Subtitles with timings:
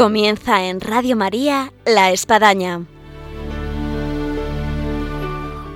[0.00, 2.86] Comienza en Radio María La Espadaña.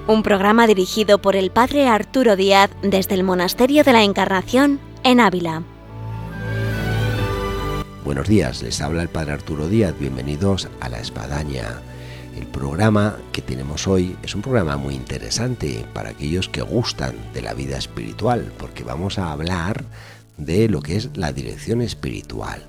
[0.06, 5.20] Un programa dirigido por el Padre Arturo Díaz desde el Monasterio de la Encarnación en
[5.20, 5.62] Ávila.
[8.02, 11.82] Buenos días, les habla el Padre Arturo Díaz, bienvenidos a La Espadaña.
[12.34, 17.42] El programa que tenemos hoy es un programa muy interesante para aquellos que gustan de
[17.42, 19.84] la vida espiritual, porque vamos a hablar
[20.38, 22.66] de lo que es la dirección espiritual.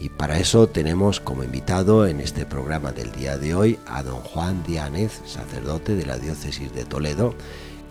[0.00, 4.20] Y para eso tenemos como invitado en este programa del día de hoy a don
[4.20, 7.34] Juan Diánez, sacerdote de la diócesis de Toledo,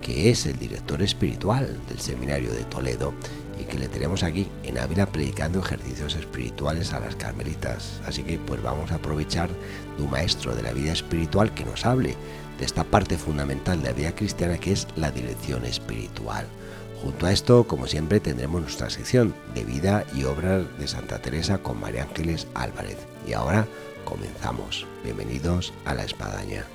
[0.02, 3.14] que es el director espiritual del seminario de Toledo
[3.60, 8.00] y que le tenemos aquí en Ávila predicando ejercicios espirituales a las carmelitas.
[8.06, 9.50] Así que pues vamos a aprovechar
[9.98, 12.16] de un maestro de la vida espiritual que nos hable
[12.58, 16.48] de esta parte fundamental de la vida cristiana que es la dirección espiritual.
[17.02, 21.60] Junto a esto, como siempre, tendremos nuestra sección de vida y obras de Santa Teresa
[21.60, 22.98] con María Ángeles Álvarez.
[23.28, 23.68] Y ahora
[24.04, 24.88] comenzamos.
[25.04, 26.66] Bienvenidos a la espadaña.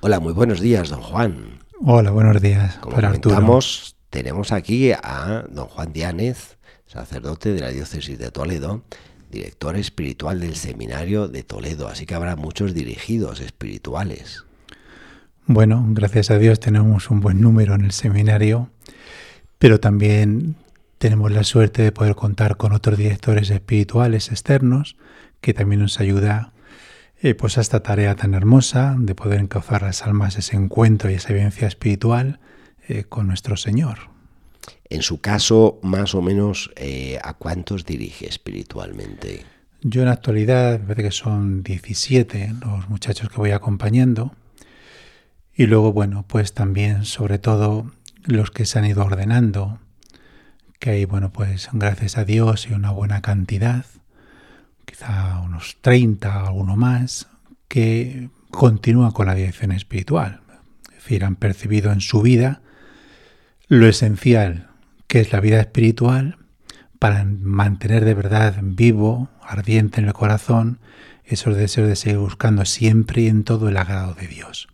[0.00, 1.60] Hola, muy buenos días, don Juan.
[1.84, 2.78] Hola, buenos días.
[2.78, 8.82] Como comentamos, tenemos aquí a don Juan Diánez, sacerdote de la diócesis de Toledo,
[9.30, 14.44] director espiritual del seminario de Toledo, así que habrá muchos dirigidos espirituales.
[15.46, 18.70] Bueno, gracias a Dios tenemos un buen número en el seminario,
[19.58, 20.56] pero también
[20.98, 24.96] tenemos la suerte de poder contar con otros directores espirituales externos
[25.40, 26.52] que también nos ayuda
[27.22, 31.14] eh, pues a esta tarea tan hermosa de poder encauzar las almas ese encuentro y
[31.14, 32.40] esa vivencia espiritual
[32.86, 34.10] eh, con nuestro Señor.
[34.88, 39.44] En su caso, más o menos, eh, ¿a cuántos dirige espiritualmente?
[39.82, 44.34] Yo en la actualidad, me parece que son 17 los muchachos que voy acompañando.
[45.54, 47.92] Y luego, bueno, pues también, sobre todo,
[48.24, 49.78] los que se han ido ordenando,
[50.78, 53.84] que hay, bueno, pues gracias a Dios y una buena cantidad,
[54.84, 57.28] quizá unos 30 o alguno más,
[57.68, 60.40] que continúan con la dirección espiritual.
[60.88, 62.62] Es decir, han percibido en su vida
[63.70, 64.68] lo esencial
[65.06, 66.38] que es la vida espiritual
[66.98, 70.80] para mantener de verdad vivo, ardiente en el corazón,
[71.24, 74.66] esos deseos de seguir buscando siempre y en todo el agrado de Dios.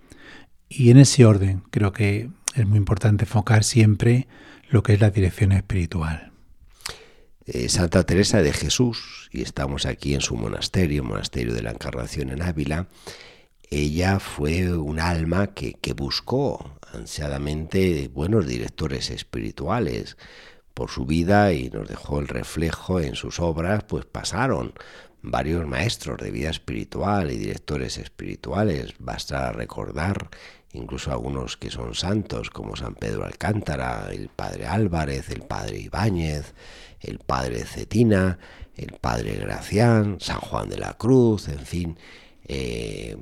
[0.71, 4.29] Y en ese orden creo que es muy importante enfocar siempre
[4.71, 6.33] lo que es la dirección espiritual.
[7.45, 12.31] Eh, Santa Teresa de Jesús, y estamos aquí en su monasterio, Monasterio de la Encarnación
[12.31, 12.87] en Ávila,
[13.71, 20.17] ella fue un alma que, buscó ansiadamente buenos directores espirituales
[20.73, 24.73] por su vida y nos dejó el reflejo en sus obras, pues pasaron
[25.23, 28.95] varios maestros de vida espiritual y directores espirituales.
[28.99, 30.29] Basta recordar
[30.73, 36.55] incluso algunos que son santos, como San Pedro Alcántara, el padre Álvarez, el padre Ibáñez,
[37.01, 38.39] el padre Cetina,
[38.77, 41.99] el padre Gracián, San Juan de la Cruz, en fin.
[42.45, 43.17] Eh,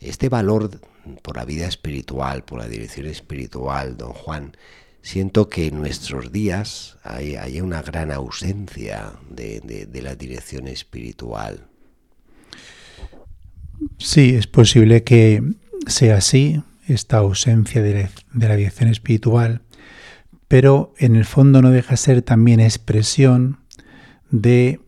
[0.00, 0.80] este valor
[1.22, 4.56] por la vida espiritual, por la dirección espiritual, don Juan,
[5.02, 11.66] siento que en nuestros días hay, una gran ausencia de, la dirección espiritual.
[13.98, 15.42] Sí, es posible que
[15.86, 19.62] sea así, esta ausencia de, la dirección espiritual,
[20.46, 23.60] pero en el fondo no deja ser también expresión
[24.30, 24.80] de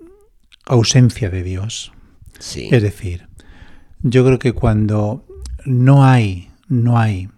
[0.67, 1.93] ausencia de Dios.
[2.39, 3.30] Es decir,
[4.03, 5.27] yo creo que cuando
[5.65, 7.29] no hay, no hay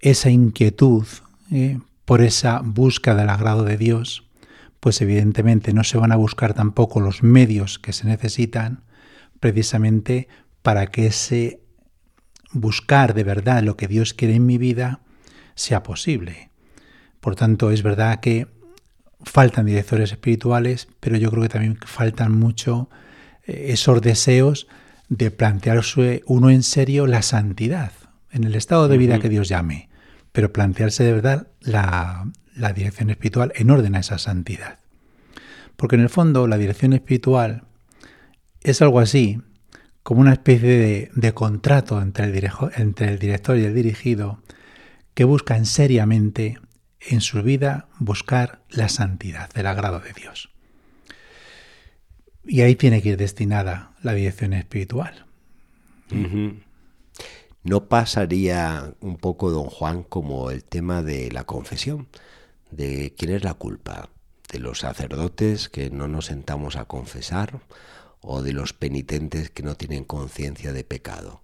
[0.00, 1.06] esa inquietud
[1.50, 4.24] eh, por esa búsqueda del agrado de Dios,
[4.80, 8.82] pues evidentemente no se van a buscar tampoco los medios que se necesitan
[9.40, 10.28] precisamente
[10.62, 11.60] para que ese
[12.52, 15.00] buscar de verdad lo que Dios quiere en mi vida
[15.54, 16.50] sea posible.
[17.20, 18.48] Por tanto, es verdad que
[19.22, 22.88] faltan directores espirituales, pero yo creo que también faltan mucho
[23.46, 24.66] eh, esos deseos
[25.10, 27.92] de plantearse uno en serio la santidad,
[28.30, 29.90] en el estado de vida que Dios llame,
[30.32, 32.30] pero plantearse de verdad la,
[32.74, 34.78] dirección espiritual en orden a esa santidad.
[35.76, 37.64] Porque en el fondo la dirección espiritual
[38.62, 39.42] es algo así
[40.04, 44.40] como una especie de, contrato entre el, entre el director y el dirigido
[45.14, 46.58] que buscan seriamente
[47.00, 50.50] en su vida buscar la santidad, el agrado de Dios.
[52.44, 55.26] Y ahí tiene que ir destinada la dirección espiritual.
[57.62, 62.08] ¿No pasaría un poco, don Juan, como el tema de la confesión?
[62.70, 64.10] ¿De quién es la culpa?
[64.50, 67.60] ¿De los sacerdotes que no nos sentamos a confesar?
[68.20, 71.42] ¿O de los penitentes que no tienen conciencia de pecado?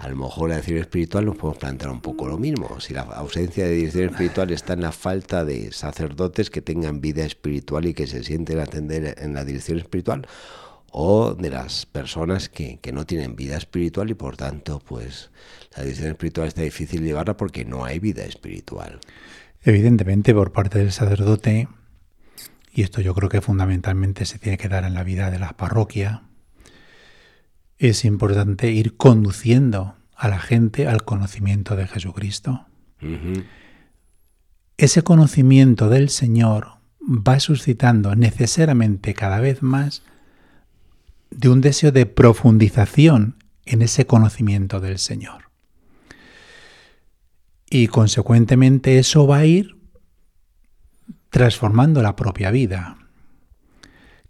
[0.00, 2.80] a lo mejor la dirección espiritual nos podemos plantear un poco lo mismo.
[2.80, 7.22] Si la ausencia de dirección espiritual está en la falta de sacerdotes que tengan vida
[7.22, 10.26] espiritual y que se sienten atender en la dirección espiritual,
[10.90, 15.30] o de las personas que, que, no tienen vida espiritual y por tanto pues
[15.76, 18.98] la dirección espiritual está difícil llevarla porque no hay vida espiritual.
[19.62, 21.68] Evidentemente por parte del sacerdote,
[22.72, 25.52] y esto yo creo que fundamentalmente se tiene que dar en la vida de la
[25.56, 26.22] parroquia,
[27.78, 32.66] es importante ir conduciendo a la gente al conocimiento de Jesucristo.
[34.76, 40.02] Ese conocimiento del Señor va suscitando necesariamente cada vez más
[41.30, 45.50] de un deseo de profundización en ese conocimiento del Señor.
[47.68, 49.76] Y consecuentemente eso va a ir
[51.30, 52.98] transformando la propia vida.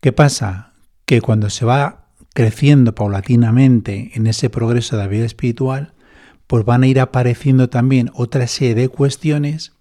[0.00, 0.74] ¿Qué pasa?
[1.06, 5.94] Que cuando se va creciendo paulatinamente en ese progreso de la vida espiritual,
[6.46, 9.72] pues van a ir apareciendo también otra serie de cuestiones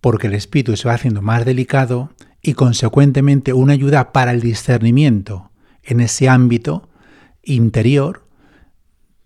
[0.00, 2.10] porque el espíritu se va haciendo más delicado
[2.42, 5.51] y consecuentemente una ayuda para el discernimiento
[5.82, 6.88] en ese ámbito
[7.42, 8.26] interior,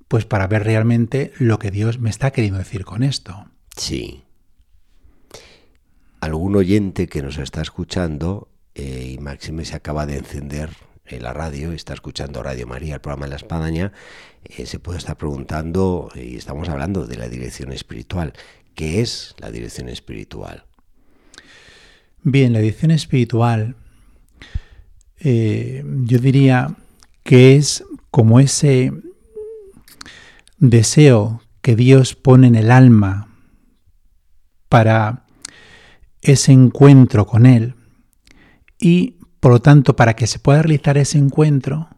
[0.08, 3.50] pues para ver realmente lo que Dios me está queriendo decir con esto.
[3.76, 4.22] Sí.
[6.20, 10.70] Algún oyente que nos está escuchando, eh, y Máxime se acaba de encender
[11.04, 13.92] en la radio, está escuchando Radio María, el programa de la Espadaña,
[14.44, 18.32] eh, se puede estar preguntando, y estamos hablando de la dirección espiritual,
[18.74, 20.64] ¿qué es la dirección espiritual?
[22.22, 23.76] Bien, la dirección espiritual,
[25.28, 26.76] eh, yo diría
[27.25, 27.82] que es
[28.12, 28.93] como ese
[30.58, 33.28] deseo que Dios pone en el alma
[34.69, 35.25] para
[36.23, 37.75] ese encuentro con Él
[38.78, 41.88] y por lo tanto, para que se pueda realizar ese encuentro,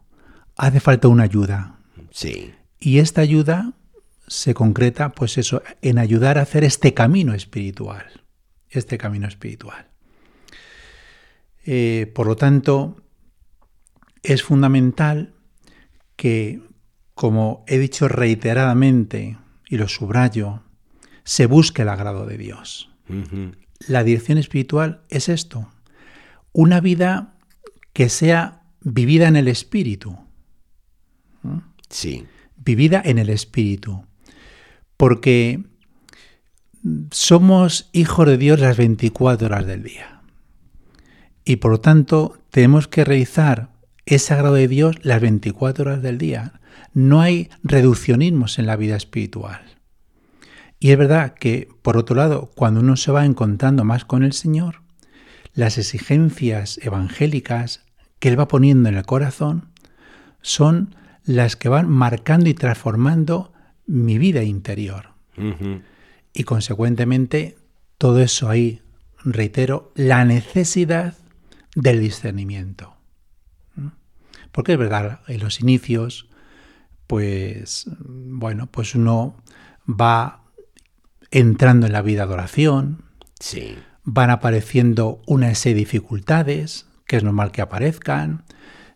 [0.55, 1.79] hace falta una ayuda.
[2.11, 2.53] Sí.
[2.79, 3.73] Y esta ayuda
[4.27, 8.05] se concreta, pues eso, en ayudar a hacer este camino espiritual.
[8.69, 9.87] Este camino espiritual.
[11.65, 12.97] Eh, por lo tanto,
[14.23, 15.33] es fundamental
[16.15, 16.61] que,
[17.13, 19.37] como he dicho reiteradamente
[19.67, 20.63] y lo subrayo,
[21.23, 22.89] se busque el agrado de Dios.
[23.87, 25.69] La dirección espiritual es esto,
[26.51, 27.35] una vida
[27.93, 30.17] que sea vivida en el espíritu.
[31.89, 32.25] Sí.
[32.57, 34.05] Vivida en el espíritu.
[34.97, 35.63] Porque
[37.11, 40.21] somos hijos de Dios las 24 horas del día.
[41.45, 43.69] Y por lo tanto tenemos que realizar
[44.15, 46.59] ese agrado de Dios las 24 horas del día.
[46.93, 49.61] No hay reduccionismos en la vida espiritual.
[50.79, 54.33] Y es verdad que, por otro lado, cuando uno se va encontrando más con el
[54.33, 54.81] Señor,
[55.53, 57.85] las exigencias evangélicas
[58.19, 59.69] que Él va poniendo en el corazón
[60.41, 60.95] son
[61.25, 63.53] las que van marcando y transformando
[63.85, 65.09] mi vida interior.
[66.33, 67.57] Y consecuentemente,
[67.97, 68.81] todo eso ahí,
[69.23, 71.15] reitero, la necesidad
[71.75, 72.98] del discernimiento.
[74.59, 76.27] Porque es verdad, en los inicios,
[77.07, 79.37] pues, bueno, pues uno
[79.89, 80.41] va
[81.31, 83.05] entrando en la vida de oración,
[83.39, 83.77] sí.
[84.03, 88.43] van apareciendo una serie de dificultades, que es normal que aparezcan,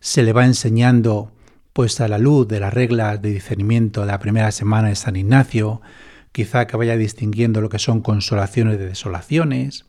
[0.00, 1.32] se le va enseñando
[1.72, 5.16] pues a la luz de las reglas de discernimiento de la primera semana de San
[5.16, 5.80] Ignacio,
[6.32, 9.86] quizá que vaya distinguiendo lo que son consolaciones de desolaciones,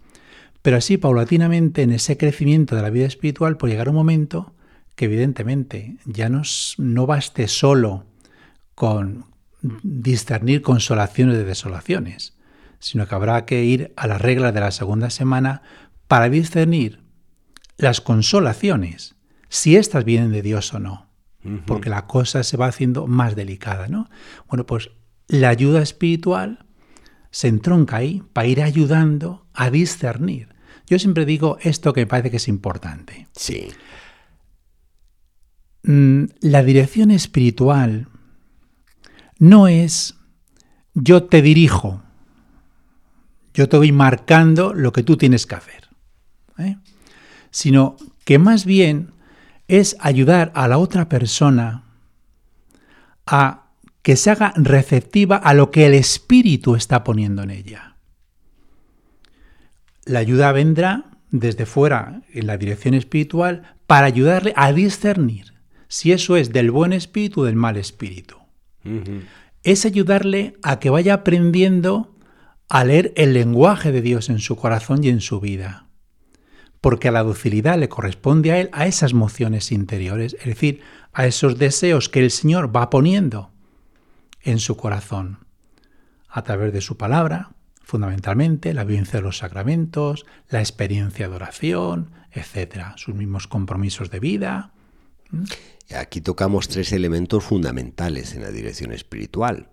[0.62, 4.55] pero así paulatinamente en ese crecimiento de la vida espiritual por llegar un momento
[4.96, 8.06] que evidentemente ya no baste solo
[8.74, 9.26] con
[9.62, 12.38] discernir consolaciones de desolaciones,
[12.80, 15.62] sino que habrá que ir a las reglas de la segunda semana
[16.08, 17.04] para discernir
[17.78, 19.16] las consolaciones,
[19.50, 21.10] si éstas vienen de Dios o no,
[21.66, 24.10] porque la cosa se va haciendo más delicada, ¿no?
[24.48, 24.92] Bueno, pues
[25.28, 26.66] la ayuda espiritual
[27.32, 30.56] se entronca ahí para ir ayudando a discernir.
[30.88, 33.28] Yo siempre digo esto que me parece que es importante.
[33.36, 33.68] Sí.
[35.88, 38.08] Mm, la dirección espiritual
[39.38, 40.16] no es
[40.96, 42.02] yo te dirijo,
[43.54, 45.90] yo te voy marcando lo que tú tienes que hacer.
[46.58, 46.78] ¿eh?
[47.52, 49.12] Sino que más bien
[49.68, 51.84] es ayudar a la otra persona
[53.28, 53.68] a
[54.02, 57.98] que se haga receptiva a lo que el espíritu está poniendo en ella.
[60.06, 65.55] La ayuda vendrá desde fuera en la dirección espiritual para ayudarle a discernir
[65.96, 68.36] si eso es del buen espíritu o del mal espíritu.
[69.64, 72.14] Es ayudarle a que vaya aprendiendo
[72.68, 75.88] a leer el lenguaje de Dios en su corazón y en su vida.
[76.82, 80.82] Porque a la docilidad le corresponde a él a esas mociones interiores, es decir,
[81.14, 83.52] a esos deseos que el Señor va poniendo
[84.42, 85.46] en su corazón,
[86.28, 92.12] a través de su palabra, fundamentalmente, la vivencia de los sacramentos, la experiencia de oración,
[92.34, 94.74] etcétera, sus mismos compromisos de vida.
[95.94, 99.70] Aquí tocamos tres elementos fundamentales en la dirección espiritual.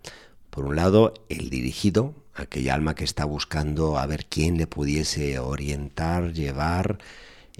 [0.50, 5.38] Por un lado, el dirigido, aquella alma que está buscando a ver quién le pudiese
[5.38, 6.98] orientar, llevar,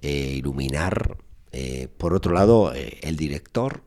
[0.03, 1.17] eh, iluminar.
[1.53, 3.83] Eh, por otro lado, eh, el director,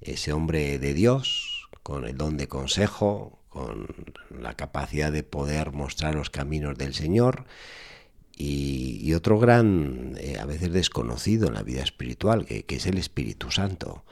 [0.00, 3.88] ese hombre de Dios, con el don de consejo, con
[4.30, 7.46] la capacidad de poder mostrar los caminos del Señor.
[8.42, 14.02] Y, otro gran, a veces desconocido en la vida espiritual, que, es el Espíritu Santo,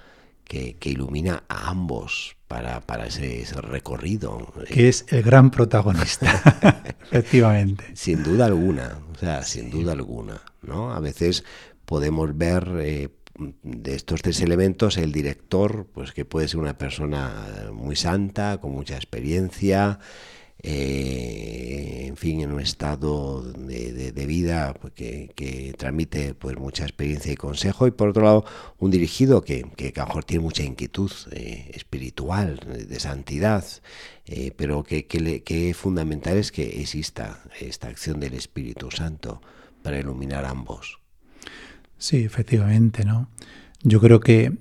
[0.44, 4.52] que, ilumina a ambos para, para ese, recorrido.
[4.68, 6.42] Que es el gran protagonista,
[7.04, 7.85] efectivamente.
[7.94, 10.92] Sin duda alguna, o sea, sin duda alguna, ¿no?
[10.92, 11.44] A veces
[11.87, 13.08] podemos ver eh,
[13.62, 18.73] de estos tres elementos el director, pues que puede ser una persona muy santa, con
[18.73, 20.00] mucha experiencia,
[20.60, 27.36] eh, en fin, en un estado de, vida pues, que, transmite pues mucha experiencia y
[27.36, 28.44] consejo, y por otro lado,
[28.78, 33.64] un dirigido que, que a lo mejor tiene mucha inquietud eh, espiritual, de santidad,
[34.26, 39.40] eh, pero que, que, fundamental es que exista esta acción del Espíritu Santo
[39.82, 40.98] para iluminar ambos.
[41.98, 43.28] Sí, efectivamente, ¿no?
[43.82, 44.52] Yo creo que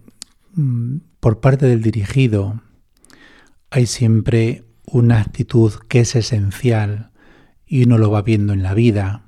[0.53, 2.61] mm, por parte del dirigido
[3.71, 7.11] hay siempre una actitud que es esencial
[7.65, 9.23] y uno lo va viendo en la vida,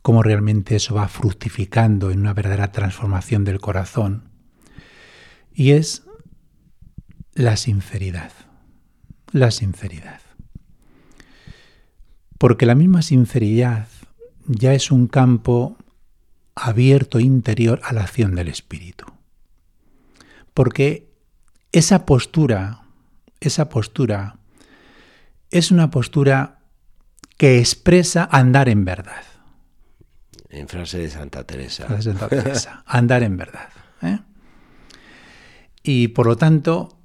[0.00, 4.30] cómo realmente eso va fructificando en una verdadera transformación del corazón,
[5.52, 6.04] y es
[7.34, 8.32] la sinceridad,
[9.32, 10.20] la sinceridad.
[12.38, 13.88] Porque la misma sinceridad
[14.46, 15.76] ya es un campo
[16.54, 19.06] abierto interior a la acción del Espíritu.
[20.54, 21.10] Porque
[21.72, 22.82] esa postura,
[23.40, 24.38] esa postura
[25.50, 26.60] es una postura
[27.36, 29.22] que expresa andar en verdad.
[30.48, 32.00] En frase de Santa Teresa.
[32.00, 32.82] Santa Teresa.
[32.86, 33.68] andar en verdad.
[34.02, 34.20] ¿eh?
[35.82, 36.98] Y por lo tanto,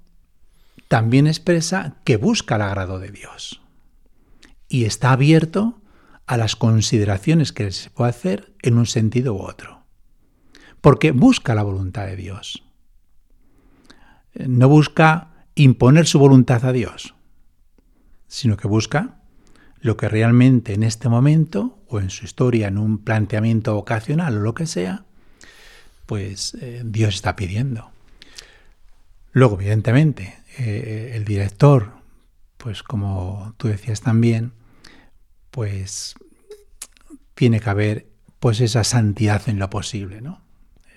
[0.88, 3.62] también expresa que busca el agrado de Dios.
[4.70, 5.82] Y está abierto
[6.28, 9.84] a las consideraciones que se puede hacer en un sentido u otro.
[10.80, 12.64] Porque busca la voluntad de Dios.
[14.34, 17.14] No busca imponer su voluntad a Dios
[18.32, 19.18] sino que busca
[19.82, 24.40] lo que realmente en este momento o en su historia, en un planteamiento vocacional o
[24.40, 25.04] lo que sea,
[26.06, 27.92] pues eh, Dios está pidiendo.
[29.34, 31.92] Luego, evidentemente, eh, el director,
[32.58, 34.54] pues como tú decías también,
[35.50, 36.16] pues
[37.34, 38.08] tiene que haber
[38.40, 40.40] pues esa santidad en lo posible, ¿no?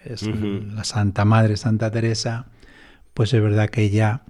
[0.04, 2.46] Es La Santa Madre, Santa Teresa,
[3.12, 4.22] pues es verdad que ella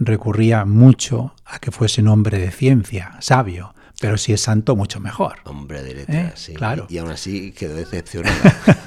[0.00, 4.98] recurría mucho a que fuese un hombre de ciencia, sabio, pero si es santo, mucho
[4.98, 5.36] mejor.
[5.44, 6.32] Hombre de letras, ¿Eh?
[6.34, 6.54] sí.
[6.54, 6.86] Claro.
[6.88, 8.34] Y, aún así quedó decepcionado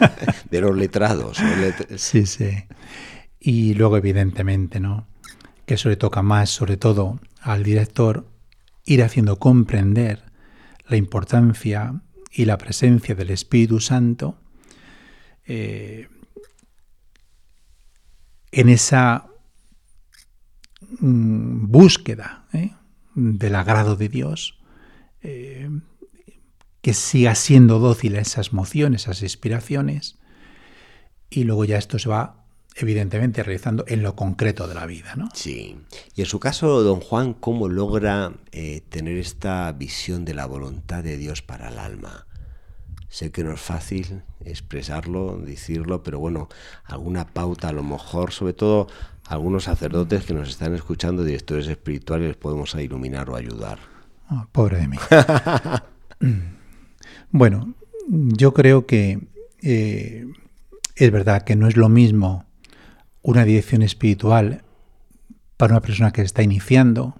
[0.49, 1.37] de los letrados.
[1.97, 2.65] Sí, sí.
[3.39, 5.07] Y luego, evidentemente, ¿no?
[5.67, 8.25] Que eso le toca más, sobre todo, al director,
[8.85, 10.23] ir haciendo comprender
[10.87, 12.01] la importancia
[12.31, 14.39] y la presencia del Espíritu Santo
[15.45, 16.07] eh,
[18.51, 19.27] en esa
[20.99, 22.71] Mm, búsqueda ¿eh?
[23.15, 24.59] del agrado de Dios,
[25.21, 25.69] eh,
[26.81, 30.19] que siga siendo dócil a esas mociones, a esas inspiraciones,
[31.29, 32.45] y luego ya esto se va
[32.75, 35.15] evidentemente realizando en lo concreto de la vida.
[35.15, 35.29] ¿no?
[35.33, 35.77] Sí.
[36.15, 41.03] Y en su caso, don Juan, ¿cómo logra eh, tener esta visión de la voluntad
[41.03, 42.27] de Dios para el alma?
[43.09, 46.49] Sé que no es fácil expresarlo, decirlo, pero bueno,
[46.83, 48.87] alguna pauta a lo mejor, sobre todo
[49.27, 53.79] algunos sacerdotes que nos están escuchando, directores espirituales, podemos iluminar o ayudar.
[54.29, 54.97] Ah, pobre de mí.
[57.31, 57.73] bueno,
[58.07, 59.19] yo creo que
[59.61, 60.25] eh,
[60.95, 62.45] es verdad que no es lo mismo
[63.21, 64.63] una dirección espiritual
[65.57, 67.15] para una persona que se está iniciando,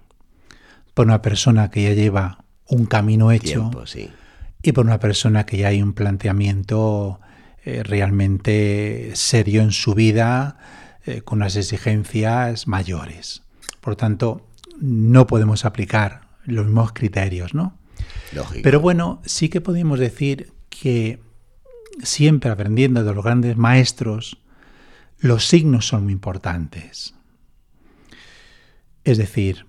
[0.94, 3.72] para una persona que ya lleva un camino hecho
[4.62, 7.20] y para una persona que ya hay un planteamiento
[7.66, 10.58] eh, realmente serio en su vida,
[11.06, 13.44] eh, con unas exigencias mayores.
[13.82, 14.48] Por tanto,
[14.80, 17.78] no podemos aplicar los mismos criterios, ¿no?
[18.64, 21.22] Pero bueno, sí que podemos decir que
[22.02, 24.38] siempre aprendiendo de los grandes maestros,
[25.20, 27.14] los signos son muy importantes.
[29.04, 29.66] Es decir,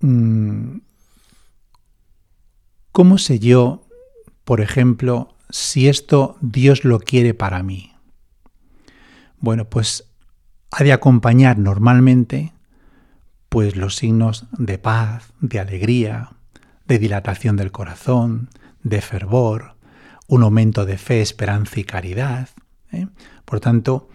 [0.00, 0.78] mm,
[2.92, 3.86] ¿cómo sé yo,
[4.44, 7.92] por ejemplo, si esto Dios lo quiere para mí?
[9.40, 10.07] Bueno, pues
[10.70, 12.52] ha de acompañar normalmente
[13.48, 16.30] pues los signos de paz, de alegría,
[16.86, 18.50] de dilatación del corazón,
[18.82, 19.76] de fervor,
[20.26, 22.50] un aumento de fe, esperanza y caridad.
[22.92, 23.06] ¿eh?
[23.44, 24.08] Por tanto,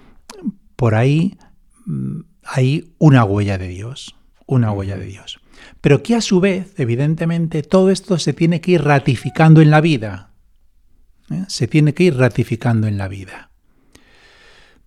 [0.75, 1.38] por ahí
[1.86, 5.39] mm, hay una huella de Dios, una huella de Dios.
[5.81, 9.81] Pero que a su vez, evidentemente, todo esto se tiene que ir ratificando en la
[9.81, 10.31] vida.
[11.31, 11.45] ¿eh?
[11.48, 13.50] Se tiene que ir ratificando en la vida.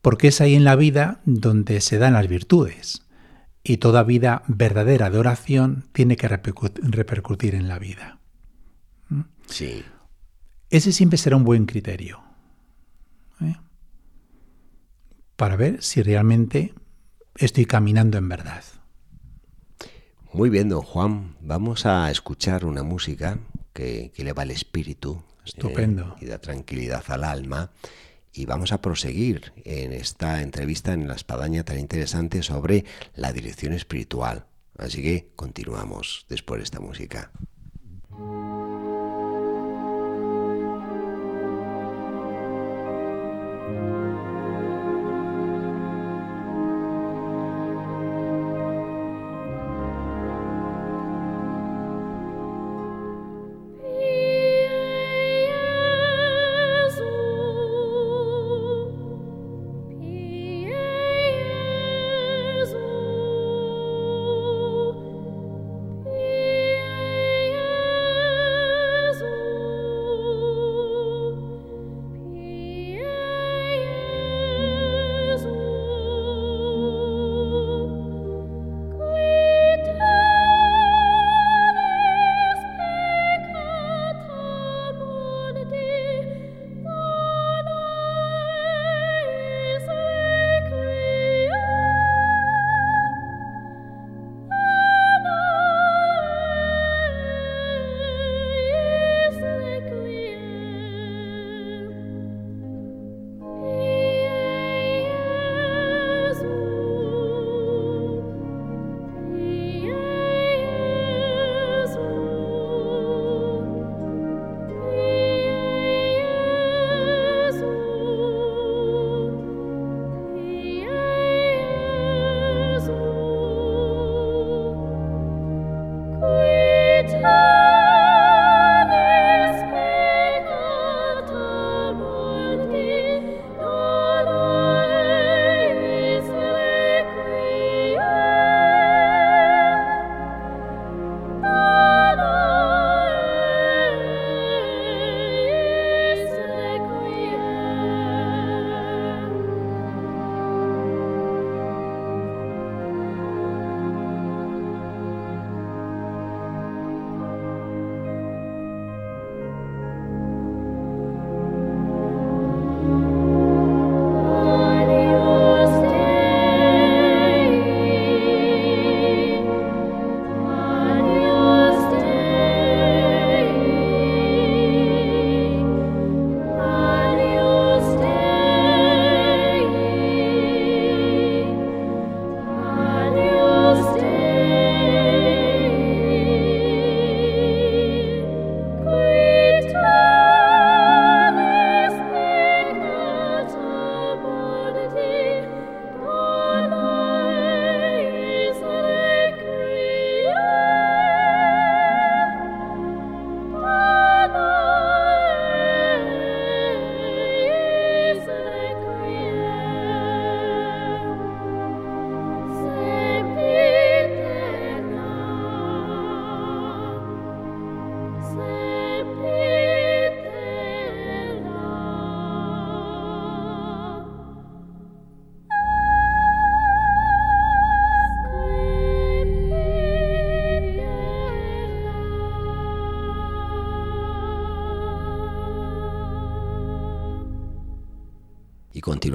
[0.07, 3.03] Porque es ahí en la vida donde se dan las virtudes.
[3.65, 8.21] Y toda vida verdadera de oración tiene que repercutir en la vida.
[9.09, 9.23] ¿Mm?
[9.49, 9.85] Sí.
[10.71, 12.23] Ese siempre será un buen criterio.
[13.41, 13.57] ¿eh?
[15.35, 16.73] Para ver si realmente
[17.35, 18.63] estoy caminando en verdad.
[20.33, 21.35] Muy bien, don Juan.
[21.41, 23.41] Vamos a escuchar una música
[23.73, 25.25] que, le va el espíritu.
[25.45, 26.15] Estupendo.
[26.21, 27.73] Eh, y da tranquilidad al alma.
[28.37, 33.73] Y vamos a proseguir en esta entrevista en la espadaña tan interesante sobre la dirección
[33.73, 34.45] espiritual.
[34.77, 37.33] Así que continuamos después de esta música.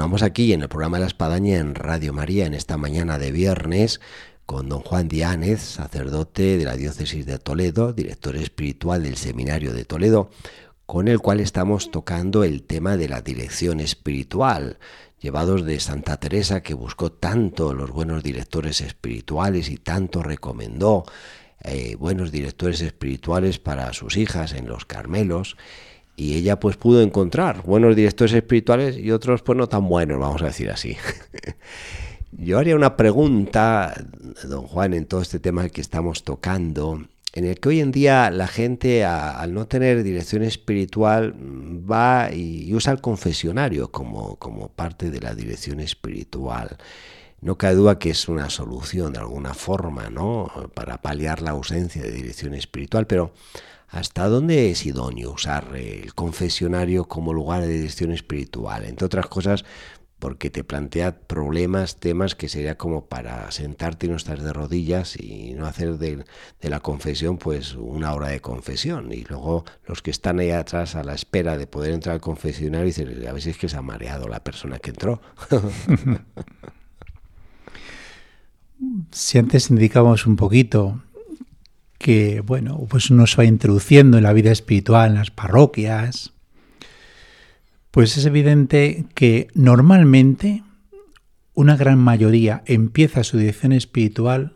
[0.02, 4.02] Continuamos aquí en el programa La Espadaña en Radio María en esta mañana de viernes
[4.48, 9.86] con don Juan Diánez, sacerdote de la diócesis de Toledo, director espiritual del Seminario de
[9.86, 10.32] Toledo,
[10.88, 14.80] con el cual estamos tocando el tema de la dirección espiritual,
[15.20, 21.06] llevados de Santa Teresa que buscó tanto los buenos directores espirituales y tanto recomendó
[21.64, 25.58] eh, buenos directores espirituales para sus hijas en los Carmelos
[26.15, 30.41] y ella pues pudo encontrar buenos directores espirituales y otros pues no tan buenos, vamos
[30.41, 30.97] a decir así.
[32.32, 33.93] Yo haría una pregunta,
[34.47, 38.30] don Juan, en todo este tema que estamos tocando, en el que hoy en día
[38.30, 45.10] la gente, al no tener dirección espiritual, va y, usa el confesionario como, como parte
[45.12, 46.78] de la dirección espiritual.
[47.41, 50.52] No cabe duda que es una solución de alguna forma, ¿no?
[50.74, 53.34] Para paliar la ausencia de dirección espiritual, pero
[53.92, 58.86] ¿hasta dónde es idóneo usar el confesionario como lugar de dirección espiritual?
[58.86, 59.66] Entre otras cosas,
[60.18, 65.20] porque te plantea problemas, temas que sería como para sentarte y no estar de rodillas
[65.20, 66.24] y no hacer de,
[66.62, 69.12] la confesión pues una hora de confesión.
[69.12, 72.86] Y luego los que están ahí atrás a la espera de poder entrar al confesionario
[72.86, 75.22] dicen, a si es que se ha mareado la persona que entró.
[79.12, 81.02] si antes indicábamos un poquito
[82.02, 86.34] que, bueno, pues uno se va introduciendo en la vida espiritual en las parroquias,
[87.92, 90.64] pues es evidente que normalmente
[91.54, 94.56] una gran mayoría empieza su dirección espiritual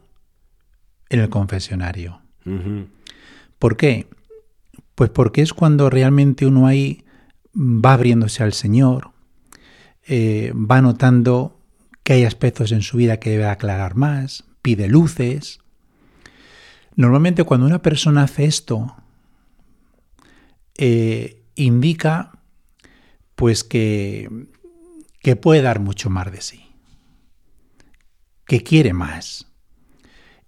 [1.09, 2.19] en el confesionario.
[3.59, 4.07] ¿Por qué?
[4.95, 7.03] Pues porque es cuando realmente uno ahí
[7.53, 9.11] va abriéndose al Señor,
[10.07, 11.59] eh, va notando
[12.01, 15.59] que hay aspectos en su vida que debe aclarar más, pide luces.
[16.95, 18.95] Normalmente cuando una persona hace esto,
[20.77, 22.31] eh, indica
[23.35, 24.47] pues que,
[25.21, 26.65] que puede dar mucho más de sí,
[28.45, 29.51] que quiere más.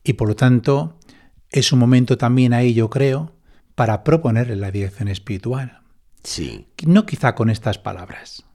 [0.03, 0.97] Y por lo tanto,
[1.49, 3.35] es un momento también ahí, yo creo,
[3.75, 5.81] para proponerle la dirección espiritual.
[6.23, 6.67] Sí.
[6.85, 8.45] No quizá con estas palabras.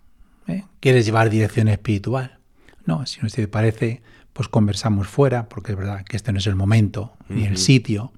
[0.46, 0.64] ¿eh?
[0.80, 2.38] ¿Quieres llevar dirección espiritual?
[2.84, 4.02] No, si no te parece,
[4.32, 8.12] pues conversamos fuera, porque es verdad que este no es el momento ni el sitio,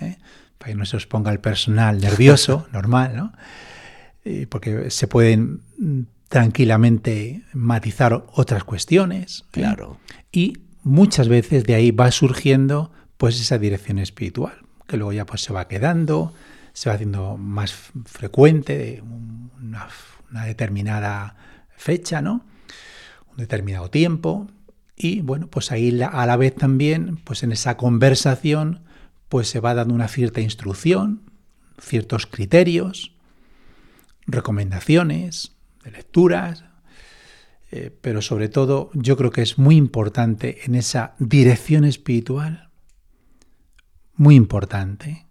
[0.00, 0.16] ¿eh?
[0.58, 3.32] para que no se os ponga el personal nervioso, normal, ¿no?
[4.48, 9.40] Porque se pueden mm, tranquilamente matizar otras cuestiones.
[9.40, 9.44] ¿eh?
[9.52, 9.98] Claro.
[10.32, 14.54] Y muchas veces de ahí va surgiendo pues esa dirección espiritual,
[14.86, 16.34] que luego ya pues se va quedando,
[16.72, 17.74] se va haciendo más
[18.06, 19.88] frecuente de una,
[20.44, 21.36] determinada
[21.76, 22.44] fecha, ¿no?
[23.30, 24.48] Un determinado tiempo.
[24.96, 28.84] Y bueno, pues ahí a la vez también, pues en esa conversación,
[29.28, 31.22] pues se va dando una cierta instrucción,
[31.80, 33.14] ciertos criterios,
[34.26, 36.64] recomendaciones de lecturas,
[37.70, 42.70] eh, pero sobre todo yo creo que es muy importante en esa dirección espiritual,
[44.14, 45.26] muy importante,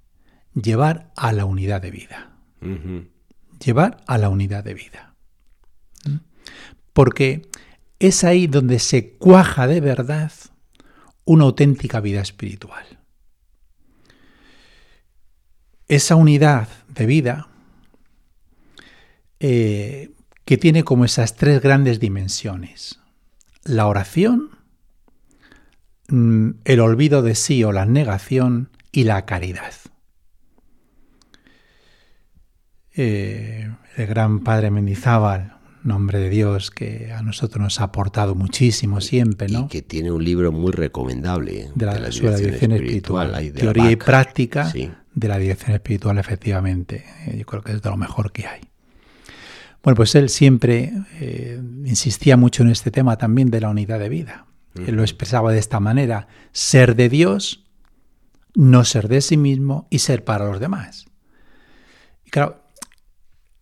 [0.53, 2.37] llevar a la unidad de vida.
[3.63, 5.15] Llevar a la unidad de vida.
[6.05, 6.17] ¿Mm?
[6.93, 7.47] Porque
[7.99, 10.31] es ahí donde se cuaja de verdad
[11.25, 12.85] una auténtica vida espiritual.
[15.87, 17.47] Esa unidad de vida
[19.39, 20.11] eh,
[20.45, 22.99] que tiene como esas tres grandes dimensiones.
[23.63, 24.51] La oración,
[26.09, 29.73] mm, el olvido de sí o la negación y la caridad.
[32.95, 39.01] Eh, el gran Padre Mendizábal, nombre de Dios que a nosotros nos ha aportado muchísimo
[39.01, 39.65] siempre, ¿no?
[39.65, 44.71] Y que tiene un libro muy recomendable de la, dirección, espiritual, teoría y práctica
[45.13, 47.05] de la dirección espiritual, efectivamente.
[47.27, 48.61] Eh, yo creo que es de lo mejor que hay.
[49.83, 54.09] Bueno, pues él siempre eh, insistía mucho en este tema también de la unidad de
[54.09, 54.45] vida.
[54.75, 57.63] Él lo expresaba de esta manera, ser de Dios,
[58.55, 61.05] no ser de sí mismo y ser para los demás.
[62.25, 62.62] Y claro,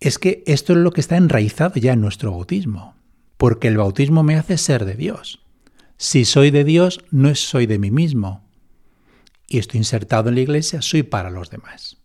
[0.02, 2.96] es que esto es lo que está enraizado ya en nuestro bautismo,
[3.38, 5.46] porque el bautismo me hace ser de Dios.
[5.96, 8.44] Si soy de Dios, no soy de mí mismo.
[9.48, 11.98] Y estoy insertado en la iglesia, soy para los demás.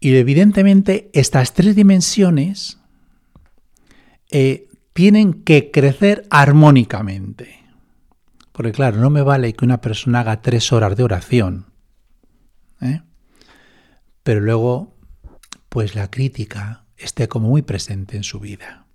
[0.00, 2.78] Y evidentemente estas tres dimensiones
[4.30, 7.64] eh, tienen que crecer armónicamente.
[8.52, 11.66] Porque claro, no me vale que una persona haga tres horas de oración,
[12.82, 13.00] ¿eh?
[14.22, 14.99] pero luego,
[15.70, 18.86] pues la crítica esté como muy presente en su vida.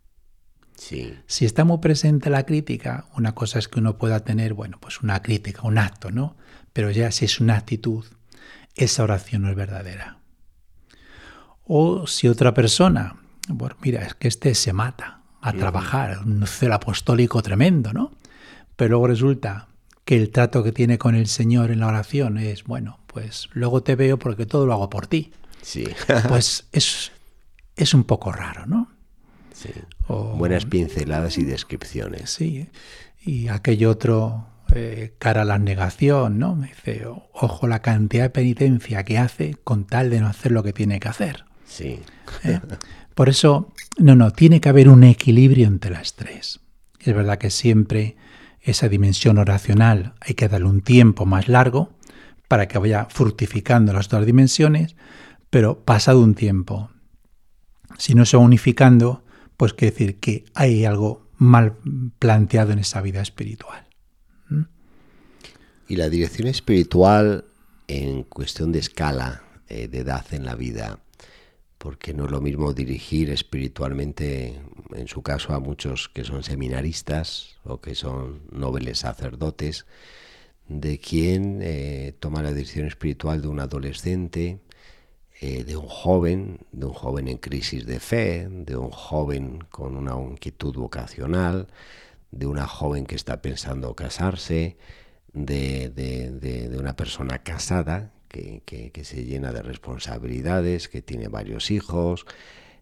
[1.26, 5.02] Si está muy presente la crítica, una cosa es que uno pueda tener, bueno, pues
[5.02, 6.36] una crítica, un acto, ¿no?
[6.74, 8.06] Pero ya si es una actitud,
[8.76, 10.20] esa oración no es verdadera.
[11.64, 13.16] O si otra persona,
[13.48, 18.12] bueno, mira, es que este se mata a trabajar, un celo apostólico tremendo, ¿no?
[18.76, 19.70] Pero luego resulta
[20.04, 23.82] que el trato que tiene con el Señor en la oración es, bueno, pues luego
[23.82, 25.32] te veo porque todo lo hago por ti.
[25.66, 25.86] Sí.
[26.30, 27.12] pues es,
[27.76, 28.92] es un poco raro, ¿no?
[29.52, 29.72] Sí.
[30.08, 32.30] Buenas pinceladas y descripciones.
[32.30, 32.70] Sí.
[33.26, 36.56] Y aquello otro, eh, cara a la negación, ¿no?
[36.56, 40.62] Me dice, ojo la cantidad de penitencia que hace con tal de no hacer lo
[40.62, 41.46] que tiene que hacer.
[41.66, 42.00] Sí.
[42.44, 42.60] ¿Eh?
[43.16, 46.60] Por eso, no, no, tiene que haber un equilibrio entre las tres.
[47.00, 48.18] Es verdad que siempre
[48.62, 51.96] esa dimensión oracional hay que darle un tiempo más largo
[52.48, 54.96] para que vaya fructificando las dos dimensiones,
[55.56, 56.90] pero pasado un tiempo,
[57.98, 59.24] si no se va unificando,
[59.56, 61.78] pues quiere decir que hay algo mal
[62.20, 63.88] planteado en esa vida espiritual.
[64.50, 64.64] ¿Mm?
[65.88, 67.46] Y la dirección espiritual
[67.88, 71.00] en cuestión de escala, eh, de edad en la vida,
[71.78, 74.60] porque no es lo mismo dirigir espiritualmente,
[74.94, 79.86] en su caso, a muchos que son seminaristas o que son nobles sacerdotes,
[80.68, 84.60] de quien eh, toma la dirección espiritual de un adolescente,
[85.42, 89.98] eh, de un joven, de un joven en crisis de fe, de un joven con
[89.98, 91.68] una inquietud vocacional,
[92.32, 94.78] de una joven que está pensando casarse,
[95.34, 102.26] de, de, una persona casada que, que, se llena de responsabilidades, que tiene varios hijos.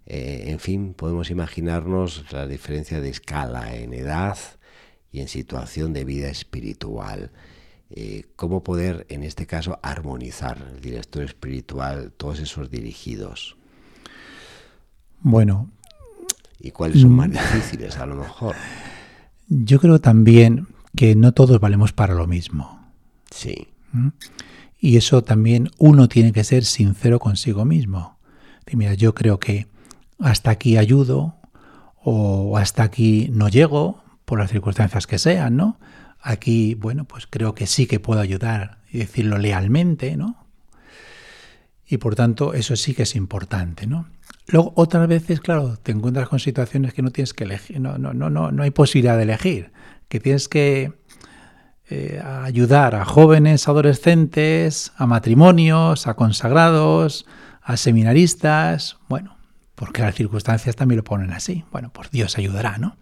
[0.05, 4.37] Eh, en fin, podemos imaginarnos la diferencia de escala en edad
[5.11, 7.31] y en situación de vida espiritual.
[7.95, 13.56] Eh, cómo poder, en este caso, armonizar el director espiritual, todos esos dirigidos.
[15.21, 15.69] Bueno.
[16.60, 17.34] ¿Y cuáles son más mm.
[17.34, 18.56] difíciles, a lo mejor?
[19.47, 22.91] Yo creo también que no todos valemos para lo mismo.
[23.29, 23.67] Sí.
[23.91, 24.08] ¿Mm?
[24.79, 28.17] Y eso también uno tiene que ser sincero consigo mismo.
[28.71, 29.67] mira, yo creo que
[30.17, 31.36] hasta aquí ayudo
[32.03, 35.77] o hasta aquí no llego por las circunstancias que sean, ¿no?
[36.23, 40.47] Aquí, bueno, pues creo que sí que puedo ayudar y decirlo lealmente, ¿no?
[41.86, 44.07] Y por tanto, eso sí que es importante, ¿no?
[44.47, 48.13] Luego, otras veces, claro, te encuentras con situaciones que no tienes que elegir, no, no,
[48.13, 49.71] no, no, no hay posibilidad de elegir,
[50.07, 50.93] que tienes que
[51.89, 57.25] eh, ayudar a jóvenes, adolescentes, a matrimonios, a consagrados,
[57.62, 59.38] a seminaristas, bueno,
[59.75, 61.65] porque las circunstancias también lo ponen así.
[61.71, 62.95] Bueno, pues Dios ayudará, ¿no?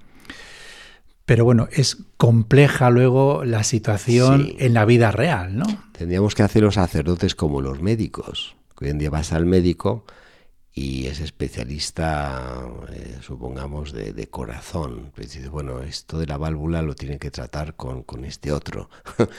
[1.32, 5.66] Pero bueno, es compleja luego la situación en la vida real, ¿no?
[5.94, 8.58] Tendríamos que hacer los sacerdotes como los médicos.
[8.82, 10.04] hoy en día vas al médico
[10.74, 12.62] y es especialista,
[12.94, 15.12] eh, supongamos, de, corazón.
[15.14, 18.90] Pues dice, bueno, esto de la válvula lo tiene que tratar con, este otro.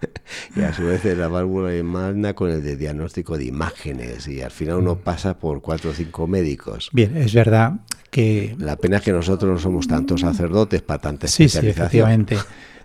[0.56, 4.42] y a su vez la válvula de manda con el de diagnóstico de imágenes y
[4.42, 6.88] al final uno pasa por cuatro o cinco médicos.
[6.92, 8.54] Bien, es verdad que...
[8.58, 12.38] La pena es que nosotros no somos tantos sacerdotes para tanta sí, Sí, efectivamente.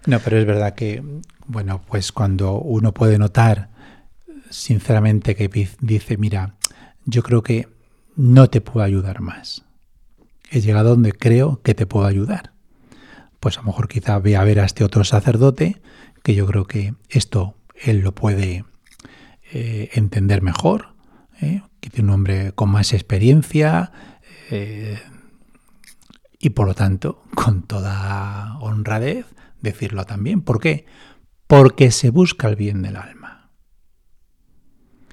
[0.08, 1.04] No, pero es verdad que,
[1.46, 3.70] bueno, pues cuando uno puede notar
[4.50, 5.48] sinceramente que
[5.82, 6.56] dice, mira,
[7.06, 7.68] yo creo que
[8.16, 9.66] no te puedo ayudar más.
[10.52, 12.54] He llegado donde creo que te puedo ayudar.
[13.40, 15.82] Pues a lo mejor quizá ve a ver a este otro sacerdote,
[16.24, 18.66] que yo creo que esto él lo puede
[19.52, 20.94] eh, entender mejor,
[21.42, 21.62] ¿eh?
[21.80, 23.92] que tiene un hombre con más experiencia
[24.52, 25.00] eh,
[26.40, 29.26] y por lo tanto con toda honradez
[29.62, 30.42] decirlo también.
[30.42, 30.86] ¿Por qué?
[31.48, 33.50] Porque se busca el bien del alma.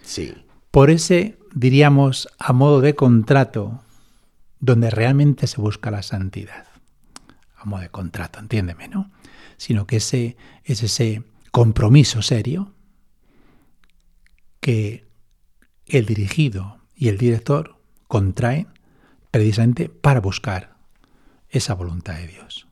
[0.03, 0.35] Sí.
[0.71, 3.81] Por ese diríamos, a modo de contrato,
[4.61, 6.67] donde realmente se busca la santidad.
[7.57, 9.11] A modo de contrato, entiéndeme, ¿no?
[9.57, 12.75] Sino que ese, es ese compromiso serio
[14.61, 15.07] que
[15.87, 18.69] el dirigido y el director contraen
[19.31, 20.77] precisamente para buscar
[21.49, 22.66] esa voluntad de Dios.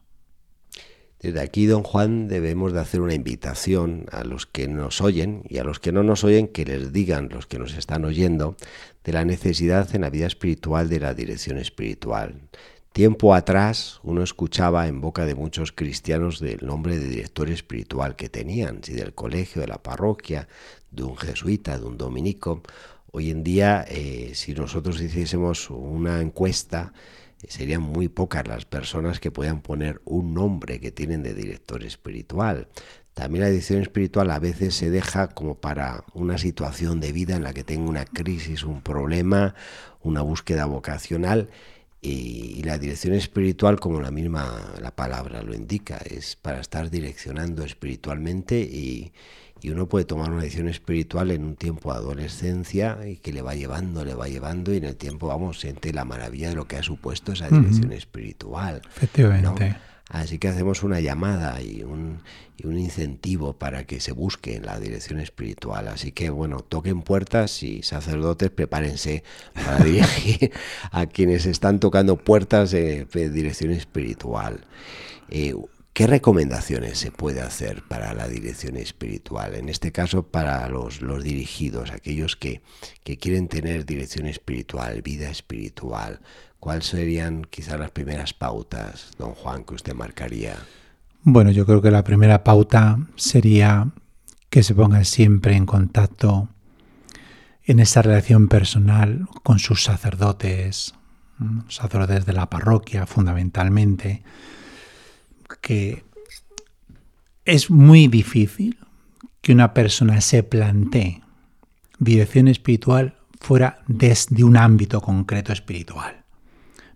[1.24, 5.56] Desde aquí, don Juan, debemos de hacer una invitación a los que nos oyen y
[5.56, 8.58] a los que no nos oyen que les digan, los que nos están oyendo,
[9.04, 12.42] de la necesidad en la vida espiritual de la dirección espiritual.
[12.92, 18.28] Tiempo atrás uno escuchaba en boca de muchos cristianos del nombre de director espiritual que
[18.28, 20.46] tenían, si del colegio, de la parroquia,
[20.90, 22.60] de un jesuita, de un dominico.
[23.12, 26.92] Hoy en día, eh, si nosotros hiciésemos una encuesta,
[27.48, 32.68] serían muy pocas las personas que puedan poner un nombre que tienen de director espiritual.
[33.14, 37.44] También la dirección espiritual a veces se deja como para una situación de vida en
[37.44, 39.54] la que tengo una crisis, un problema,
[40.02, 41.48] una búsqueda vocacional
[42.04, 47.64] y, la dirección espiritual, como la misma la palabra lo indica, es para estar direccionando
[47.64, 49.12] espiritualmente y,
[49.64, 53.40] y uno puede tomar una decisión espiritual en un tiempo de adolescencia y que le
[53.40, 56.68] va llevando, le va llevando y en el tiempo, vamos, siente la maravilla de lo
[56.68, 58.82] que ha supuesto esa dirección espiritual.
[58.94, 59.74] Efectivamente.
[60.10, 62.20] Así que hacemos una llamada y un,
[62.58, 65.88] y un incentivo para que se busque la dirección espiritual.
[65.88, 69.24] Así que, bueno, toquen puertas y sacerdotes, prepárense
[69.54, 70.52] para dirigir
[70.90, 74.66] a quienes están tocando puertas de, dirección espiritual.
[75.30, 75.54] Eh,
[75.94, 79.54] ¿Qué recomendaciones se puede hacer para la dirección espiritual?
[79.54, 82.62] En este caso, para los, los dirigidos, aquellos que,
[83.04, 86.18] que, quieren tener dirección espiritual, vida espiritual.
[86.58, 90.56] ¿Cuáles serían quizás las primeras pautas, don Juan, que usted marcaría?
[91.22, 93.92] Bueno, yo creo que la primera pauta sería
[94.50, 96.48] que se pongan siempre en contacto
[97.62, 100.92] en esa relación personal con sus sacerdotes,
[101.68, 104.24] sacerdotes de la parroquia fundamentalmente,
[105.60, 106.04] que
[107.44, 108.78] es muy difícil
[109.40, 111.22] que una persona se plantee
[111.98, 116.24] dirección espiritual fuera desde un ámbito concreto espiritual.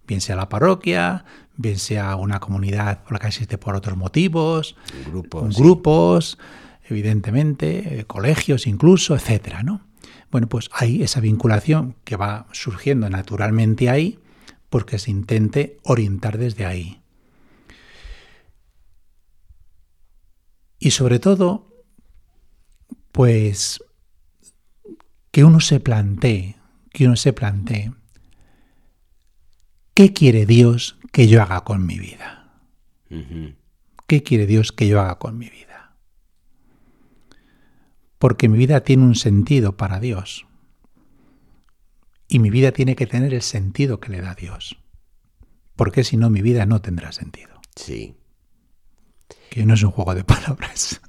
[0.07, 1.25] Bien sea la parroquia,
[1.57, 6.38] bien sea una comunidad por la que existe por otros motivos, grupos, grupos
[6.88, 9.83] evidentemente, eh, colegios incluso, etcétera, ¿no?
[10.31, 14.18] Bueno, pues hay esa vinculación que va surgiendo naturalmente ahí
[14.71, 16.97] porque se intente orientar desde ahí.
[20.79, 21.85] Y sobre todo,
[23.12, 23.83] pues
[25.31, 26.57] que uno se plantee,
[26.91, 27.93] que uno se plantee,
[29.95, 32.62] ¿qué quiere Dios que yo haga con mi vida?
[34.07, 35.97] ¿Qué quiere Dios que yo haga con mi vida?
[38.19, 40.47] Porque mi vida tiene un sentido para Dios.
[42.29, 44.79] Y mi vida tiene que tener el sentido que le da Dios.
[45.77, 47.61] Porque si no, mi vida no tendrá sentido.
[47.75, 48.17] Sí
[49.51, 51.01] que no es un juego de palabras.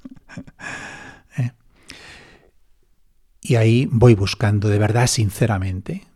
[1.36, 1.52] ¿Eh?
[3.40, 6.06] Y ahí voy buscando de verdad, sinceramente,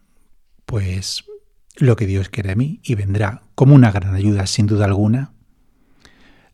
[0.67, 1.25] pues
[1.77, 5.33] lo que Dios quiere de mí y vendrá como una gran ayuda, sin duda alguna,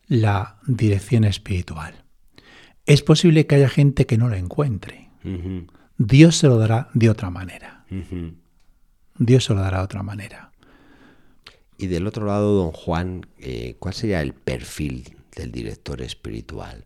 [0.07, 2.03] la dirección espiritual.
[2.85, 5.09] Es posible que haya gente que no lo encuentre.
[5.97, 7.85] Dios se lo dará de otra manera.
[9.17, 10.51] Dios se lo dará de otra manera.
[11.77, 16.85] Y del otro lado, don Juan, eh, ¿cuál sería el perfil del director espiritual.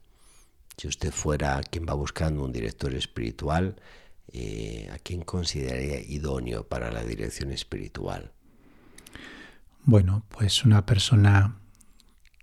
[0.77, 3.75] Si usted fuera quien va buscando un director espiritual,
[4.31, 8.31] eh, ¿a quién consideraría idóneo para la dirección espiritual?
[9.83, 11.57] Bueno, pues una persona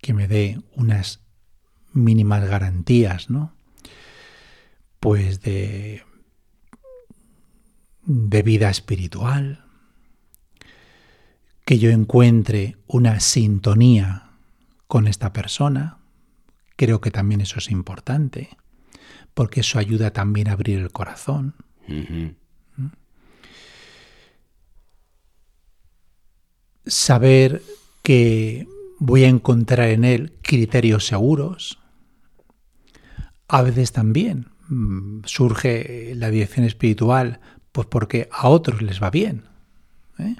[0.00, 1.20] que me dé unas
[1.92, 3.54] mínimas garantías, ¿no?
[5.00, 6.02] Pues de,
[8.04, 9.64] de vida espiritual,
[11.64, 14.31] que yo encuentre una sintonía
[14.92, 15.96] con esta persona.
[16.76, 18.50] Creo que también eso es importante,
[19.32, 21.54] porque eso ayuda también a abrir el corazón.
[26.84, 27.62] Saber
[28.02, 31.78] que voy a encontrar en él criterios seguros.
[33.48, 37.40] A veces también mm, surge la dirección espiritual,
[37.72, 39.44] pues porque a otros les va bien.
[40.18, 40.36] ¿eh?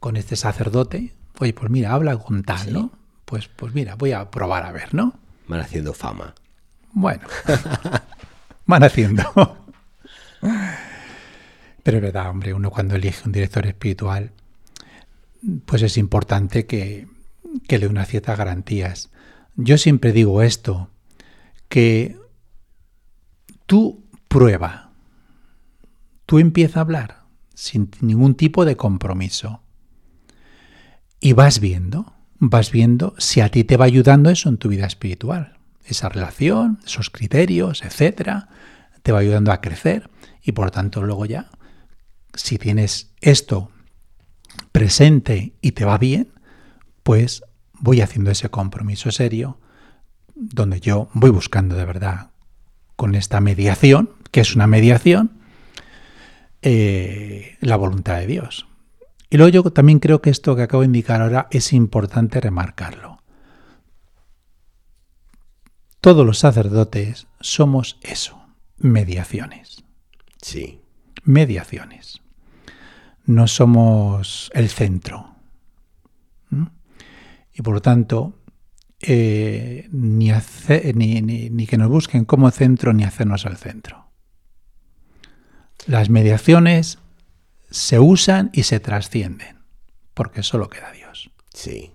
[0.00, 3.03] Con este sacerdote, oye, pues mira, habla con tal, ¿no?
[3.24, 5.14] Pues, pues mira, voy a probar a ver, ¿no?
[5.48, 6.34] Van haciendo fama.
[6.92, 7.26] Bueno,
[8.66, 9.24] van haciendo.
[11.82, 14.32] Pero es verdad, hombre, uno cuando elige un director espiritual,
[15.66, 17.06] pues es importante que,
[17.68, 19.10] que le dé unas ciertas garantías.
[19.56, 20.90] Yo siempre digo esto,
[21.68, 22.18] que
[23.66, 24.92] tú prueba,
[26.26, 29.62] tú empieza a hablar sin ningún tipo de compromiso
[31.20, 32.12] y vas viendo
[32.50, 35.58] vas viendo si a ti te va ayudando eso en tu vida espiritual.
[35.84, 38.48] Esa relación, esos criterios, etcétera,
[39.02, 40.10] te va ayudando a crecer
[40.42, 41.50] y por tanto luego ya,
[42.34, 43.70] si tienes esto
[44.72, 46.32] presente y te va bien,
[47.02, 47.42] pues
[47.74, 49.58] voy haciendo ese compromiso serio
[50.34, 52.30] donde yo voy buscando de verdad
[52.96, 55.32] con esta mediación, que es una mediación,
[56.62, 58.66] eh, la voluntad de Dios.
[59.34, 63.18] Y luego yo también creo que esto que acabo de indicar ahora es importante remarcarlo.
[66.00, 68.40] Todos los sacerdotes somos eso,
[68.78, 69.82] mediaciones.
[70.40, 70.82] Sí.
[71.24, 72.22] Mediaciones.
[73.26, 75.34] No somos el centro.
[77.52, 78.38] Y por lo tanto,
[79.00, 84.12] eh, ni, ni que nos busquen como centro ni hacernos el centro.
[85.86, 87.00] Las mediaciones
[87.74, 89.58] se usan y se trascienden,
[90.14, 91.30] porque solo queda Dios.
[91.52, 91.90] Sí.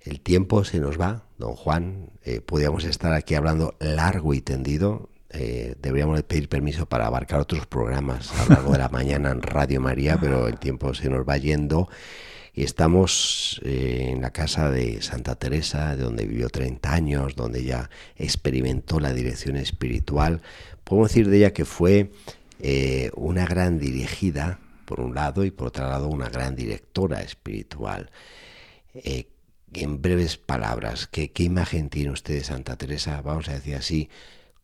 [0.00, 2.10] El tiempo se nos va, don Juan.
[2.24, 5.10] Eh, podríamos estar aquí hablando largo y tendido.
[5.30, 9.42] Eh, deberíamos pedir permiso para abarcar otros programas a lo largo de la mañana en
[9.42, 11.88] Radio María, pero el tiempo se nos va yendo.
[12.52, 17.60] Y estamos eh, en la casa de Santa Teresa, de donde vivió 30 años, donde
[17.60, 20.42] ella experimentó la dirección espiritual.
[20.82, 22.10] Podemos decir de ella que fue
[22.64, 28.10] eh, una gran dirigida, por un lado, y por otro lado una gran directora espiritual.
[28.94, 29.28] Eh,
[29.72, 34.08] en breves palabras, ¿qué, ¿qué imagen tiene usted de Santa Teresa, vamos a decir así,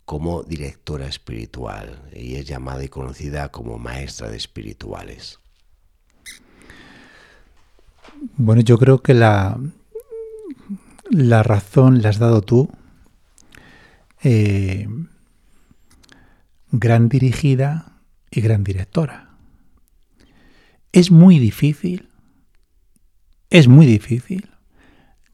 [0.04, 2.08] como directora espiritual?
[2.14, 5.40] Y es llamada y conocida como maestra de espirituales.
[8.36, 9.58] Bueno, yo creo que la,
[11.10, 12.70] la razón la has dado tú,
[14.22, 14.88] eh,
[16.70, 18.00] gran dirigida
[18.30, 19.36] y gran directora.
[20.92, 22.08] Es muy difícil,
[23.50, 24.50] es muy difícil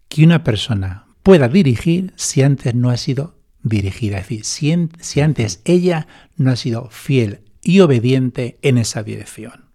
[0.09, 4.18] que una persona pueda dirigir si antes no ha sido dirigida.
[4.18, 6.07] Es decir, si, si antes ella
[6.37, 9.70] no ha sido fiel y obediente en esa dirección.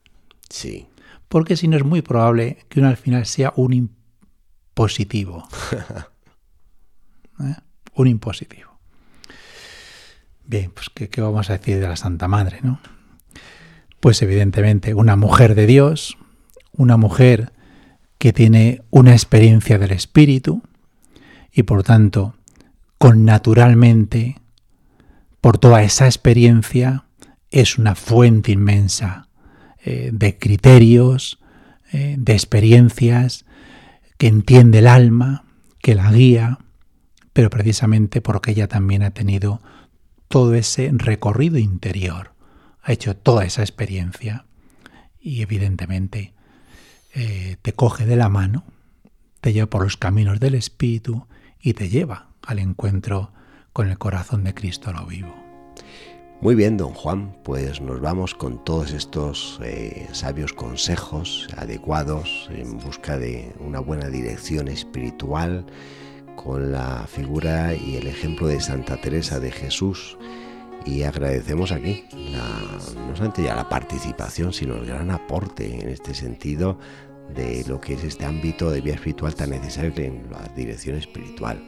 [0.49, 0.87] Sí.
[1.27, 5.47] Porque si no es muy probable que uno al final sea un impositivo.
[7.41, 7.55] ¿Eh?
[7.93, 8.68] Un impositivo.
[10.49, 12.79] Bien, pues ¿qué, ¿qué, vamos a decir de la Santa Madre, no?
[13.99, 16.17] Pues evidentemente una mujer de Dios,
[16.71, 17.53] una mujer
[18.17, 20.63] que tiene una experiencia del Espíritu
[21.51, 22.33] y por tanto,
[22.97, 24.41] con naturalmente,
[25.39, 27.05] por toda esa experiencia,
[27.51, 29.27] es una fuente inmensa
[29.85, 31.37] eh, de criterios,
[31.93, 33.45] eh, de experiencias,
[34.17, 35.43] que entiende el alma,
[35.79, 36.57] que la guía,
[37.33, 39.61] pero precisamente porque ella también ha tenido
[40.29, 42.31] todo ese recorrido interior,
[42.81, 44.45] ha hecho toda esa experiencia
[45.19, 46.33] y evidentemente
[47.13, 48.63] eh, te coge de la mano,
[49.41, 51.27] te lleva por los caminos del Espíritu
[51.59, 53.31] y te lleva al encuentro
[53.73, 55.33] con el corazón de Cristo lo vivo.
[56.41, 62.77] Muy bien, don Juan, pues nos vamos con todos estos eh, sabios consejos adecuados en
[62.77, 65.65] busca de una buena dirección espiritual
[66.41, 70.17] con la figura y el ejemplo de Santa Teresa de Jesús
[70.85, 72.47] y agradecemos aquí la,
[72.95, 76.79] no solamente ya la participación, sino el gran aporte en este sentido
[77.35, 81.61] de lo que es este ámbito de vida espiritual tan necesario en la dirección espiritual.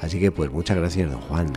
[0.00, 1.52] Así que pues muchas gracias, don Juan.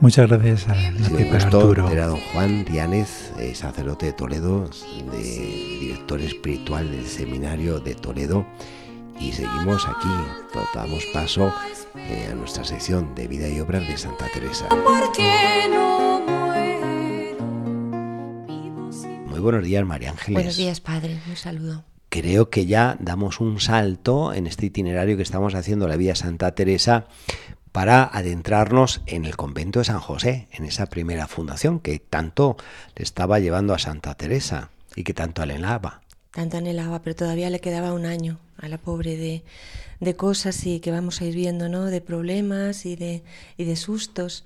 [0.00, 1.88] Muchas gracias a, a Arturo.
[1.90, 4.68] Era don Juan Diánez, eh, sacerdote de Toledo,
[5.12, 5.22] de,
[5.80, 8.44] director espiritual del seminario de Toledo.
[9.22, 10.08] Y seguimos aquí,
[10.74, 11.52] damos paso
[11.94, 14.68] eh, a nuestra sección de vida y obras de Santa Teresa.
[19.26, 20.34] Muy buenos días, María Ángeles.
[20.34, 21.20] Buenos días, padre.
[21.28, 25.96] Un saludo creo que ya damos un salto en este itinerario que estamos haciendo la
[25.96, 27.06] Vía Santa Teresa
[27.72, 32.58] para adentrarnos en el convento de San José, en esa primera fundación que tanto
[32.96, 36.02] le estaba llevando a Santa Teresa y que tanto anhelaba.
[36.32, 39.42] Tanto anhelaba, pero todavía le quedaba un año a la pobre de,
[40.00, 41.86] de cosas y que vamos a ir viendo, ¿no?
[41.86, 43.22] De problemas y de,
[43.58, 44.44] y de sustos.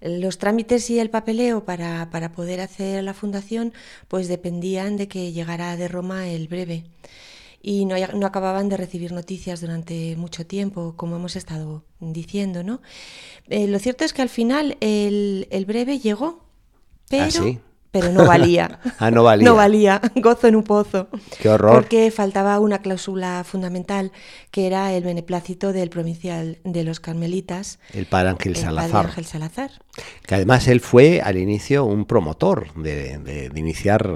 [0.00, 3.72] Los trámites y el papeleo para, para poder hacer la fundación
[4.06, 6.84] pues dependían de que llegara de Roma el breve
[7.60, 12.80] y no, no, acababan de recibir noticias durante mucho tiempo, como hemos estado diciendo, ¿no?
[13.48, 16.44] Eh, lo cierto es que al final el, el breve llegó,
[17.08, 17.58] pero ¿Ah, sí?
[17.90, 18.80] Pero no valía.
[18.98, 19.48] ah, no valía.
[19.48, 21.08] No valía, gozo en un pozo.
[21.40, 21.74] Qué horror.
[21.74, 24.12] Porque faltaba una cláusula fundamental,
[24.50, 27.78] que era el beneplácito del provincial de los Carmelitas.
[27.92, 28.90] El padre Ángel el Salazar.
[28.90, 29.70] Padre Ángel Salazar.
[30.26, 34.06] Que además él fue al inicio un promotor de, iniciar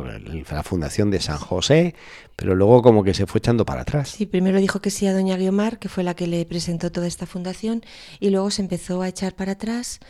[0.51, 1.95] la fundación de San José,
[2.37, 4.11] pero luego como que se fue echando para atrás.
[4.11, 7.07] Sí, primero dijo que sí a doña Guiomar, que fue la que le presentó toda
[7.07, 7.83] esta fundación,
[8.21, 10.01] y luego se empezó a echar para atrás.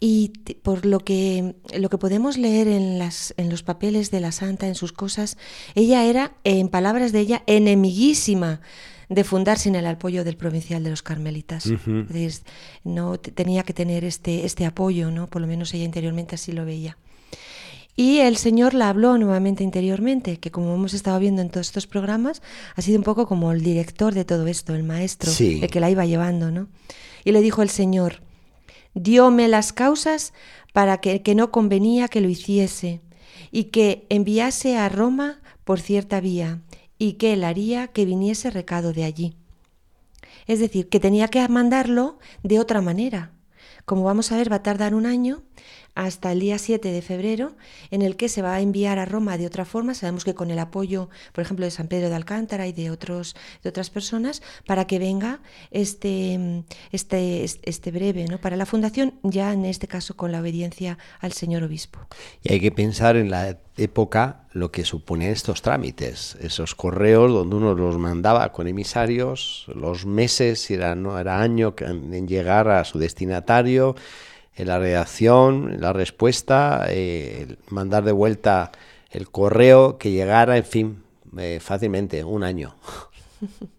[0.00, 4.32] Y por lo que, lo que podemos leer en, las, en los papeles de la
[4.32, 5.36] santa, en sus cosas,
[5.74, 8.60] ella era, en palabras de ella, enemiguísima
[9.08, 11.66] de fundar sin el apoyo del provincial de los carmelitas.
[11.66, 12.42] Uh -huh.
[12.84, 15.28] no tenía que tener este, este apoyo, ¿no?
[15.28, 16.96] Por lo menos ella interiormente así lo veía.
[17.96, 21.86] Y el Señor la habló nuevamente interiormente, que como hemos estado viendo en todos estos
[21.86, 22.42] programas,
[22.74, 25.60] ha sido un poco como el director de todo esto, el maestro, sí.
[25.62, 26.66] el que la iba llevando, ¿no?
[27.24, 28.20] Y le dijo el Señor,
[28.94, 30.32] dióme las causas
[30.72, 33.00] para que, que no convenía que lo hiciese,
[33.54, 36.60] y que enviase a Roma por cierta vía,
[36.98, 39.36] y que él haría que viniese recado de allí.
[40.46, 43.32] Es decir, que tenía que mandarlo de otra manera.
[43.84, 45.42] Como vamos a ver, va a tardar un año
[45.94, 47.54] hasta el día 7 de febrero,
[47.90, 49.94] en el que se va a enviar a Roma de otra forma.
[49.94, 53.36] Sabemos que con el apoyo, por ejemplo, de San Pedro de Alcántara y de, otros,
[53.62, 55.40] de otras personas, para que venga
[55.70, 58.38] este, este, este breve ¿no?
[58.40, 62.00] para la fundación, ya en este caso con la obediencia al señor obispo.
[62.42, 67.56] Y hay que pensar en la época lo que suponen estos trámites, esos correos donde
[67.56, 72.84] uno los mandaba con emisarios, los meses, si era, no era año en llegar a
[72.84, 73.96] su destinatario,
[74.56, 78.70] la redacción, la respuesta, eh, mandar de vuelta
[79.10, 81.02] el correo que llegara, en fin,
[81.38, 82.76] eh, fácilmente, un año.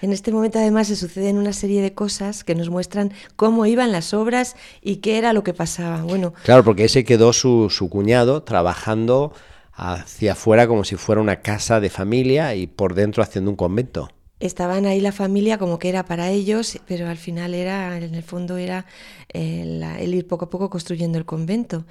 [0.00, 3.92] En este momento además se suceden una serie de cosas que nos muestran cómo iban
[3.92, 6.02] las obras y qué era lo que pasaba.
[6.02, 9.34] Bueno, claro, porque ese quedó su, su cuñado trabajando
[9.72, 14.10] hacia afuera como si fuera una casa de familia y por dentro haciendo un convento.
[14.40, 18.22] Estaban ahí la familia como que era para ellos, pero al final era, en el
[18.22, 18.86] fondo era
[19.28, 21.86] el, el, ir poco a poco construyendo el convento.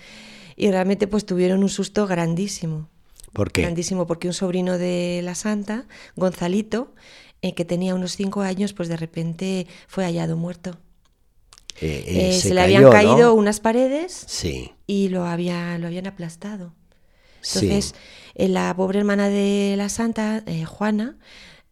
[0.56, 2.89] Y realmente pues tuvieron un susto grandísimo.
[3.34, 3.62] ¿Por qué?
[3.62, 5.86] Grandísimo, porque un sobrino de la santa,
[6.16, 6.93] Gonzalito,
[7.41, 10.78] eh, que tenía unos cinco años, pues de repente fue hallado muerto.
[11.82, 13.34] Eh, eh, Eh, se, se le cayó, habían caído ¿no?
[13.36, 16.74] unas paredes Sí, y lo, había, lo habían aplastado.
[17.38, 17.95] Entonces,
[18.36, 21.18] eh, la pobre hermana de la santa, eh, Juana,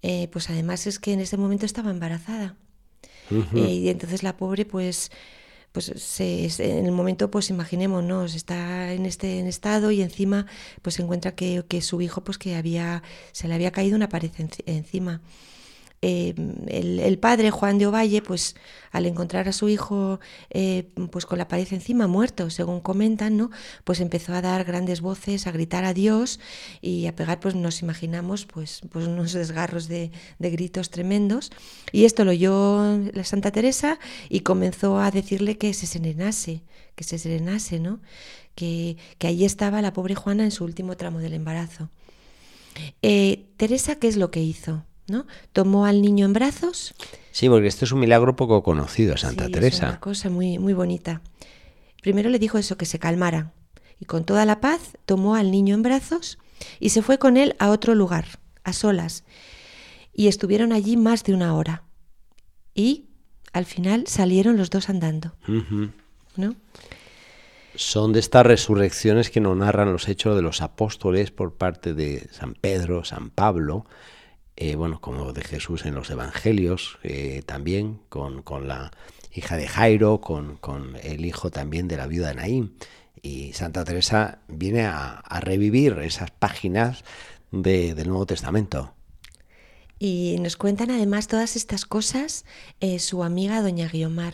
[0.10, 2.56] eh, pues además es que en ese momento estaba embarazada.
[3.54, 5.12] Eh, y entonces la pobre, pues,
[5.74, 10.46] pues se, se- en el momento, pues imaginémonos, está en este en estado y encima,
[10.84, 13.04] pues se encuentra que, que su hijo, pues que había,
[13.34, 15.22] se le había caído una pared enci- encima.
[16.04, 16.36] Eh,
[16.68, 18.56] el, padre, Juan de Ovalle, pues
[18.92, 20.20] al encontrar a su hijo
[20.52, 23.50] eh, pues con la pared encima, muerto, según comentan, ¿no?
[23.84, 26.40] Pues empezó a dar grandes voces, a gritar a Dios
[26.82, 31.52] y a pegar, pues nos imaginamos, pues, pues unos desgarros de, de gritos tremendos.
[31.92, 36.64] Y esto lo oyó la Santa Teresa y comenzó a decirle que se serenase,
[36.96, 38.02] que se serenase, ¿no?
[38.56, 41.90] Que, que allí estaba la pobre Juana en su último tramo del embarazo.
[43.02, 44.87] Eh, Teresa, ¿qué es lo que hizo?
[45.08, 45.26] ¿No?
[45.54, 46.94] Tomó al niño en brazos.
[47.32, 49.88] Sí, porque este es un milagro poco conocido, Santa Sí, Es Teresa.
[49.90, 51.22] una cosa muy, muy bonita.
[52.02, 53.54] Primero le dijo eso, que se calmara.
[54.00, 56.38] Y con toda la paz tomó al niño en brazos
[56.80, 58.26] y se fue con él a otro lugar,
[58.64, 59.24] a solas.
[60.14, 61.84] Y estuvieron allí más de una hora.
[62.74, 63.06] Y
[63.54, 65.34] al final salieron los dos andando.
[67.76, 72.28] Son de estas resurrecciones que nos narran los hechos de los apóstoles por parte de
[72.32, 73.86] San Pedro, San Pablo,
[74.58, 78.92] eh, bueno, como de Jesús en los Evangelios, eh, también con, con la
[79.34, 82.74] hija de Jairo, con, con el hijo también de la viuda de.
[83.22, 87.04] Y Santa Teresa viene a, revivir esas páginas
[87.52, 88.94] de- del Nuevo Testamento.
[90.00, 92.46] Y nos cuentan además todas estas cosas
[92.80, 94.34] eh, su amiga doña Guiomar.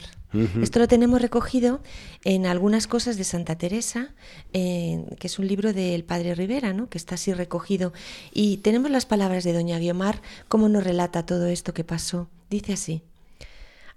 [0.62, 1.82] Esto lo tenemos recogido
[2.24, 4.16] en algunas cosas de Santa Teresa,
[4.52, 6.90] eh, que es un libro del padre Rivera, ¿no?
[6.90, 7.94] que está así recogido.
[8.34, 12.30] Y tenemos las palabras de doña Guiomar, cómo nos relata todo esto que pasó.
[12.50, 13.04] Dice así,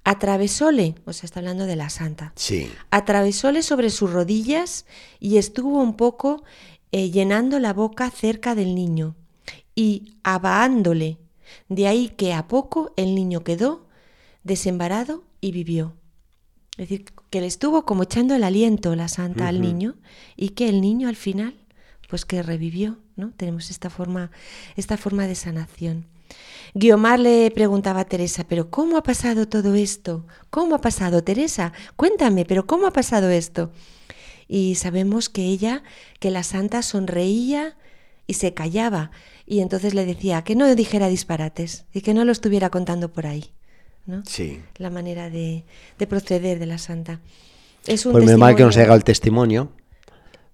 [0.05, 2.71] atravesóle, o sea, está hablando de la santa, Sí.
[2.91, 4.87] atravesóle sobre sus rodillas
[5.19, 6.45] y estuvo un poco
[6.93, 9.17] eh, llenando la boca cerca del niño
[9.75, 11.19] y abaándole.
[11.69, 13.87] De ahí que a poco el niño quedó
[14.45, 15.95] desembarado y vivió.
[16.77, 19.95] Es decir, que le estuvo como echando el aliento la santa al niño
[20.37, 21.55] y que el niño al final,
[22.09, 23.33] pues que revivió, ¿no?
[23.33, 24.31] Tenemos esta forma,
[24.77, 26.05] esta forma de sanación.
[26.75, 30.27] Guiomar le preguntaba a Teresa, pero ¿cómo ha pasado todo esto?
[30.51, 31.73] ¿Cómo ha pasado, Teresa?
[31.97, 33.73] Cuéntame, pero ¿cómo ha pasado esto?
[34.47, 35.83] Y sabemos que ella,
[36.21, 37.79] que la santa sonreía
[38.27, 39.13] y se callaba,
[39.47, 43.27] y entonces le decía que no dijera disparates y que no lo estuviera contando por
[43.27, 43.56] ahí.
[44.07, 44.23] ¿No?
[44.27, 44.61] Sí.
[44.77, 45.65] La manera de,
[45.99, 47.21] de proceder de la santa.
[47.87, 49.73] Es un Pues menos mal que nos testimonio- llega el testimonio.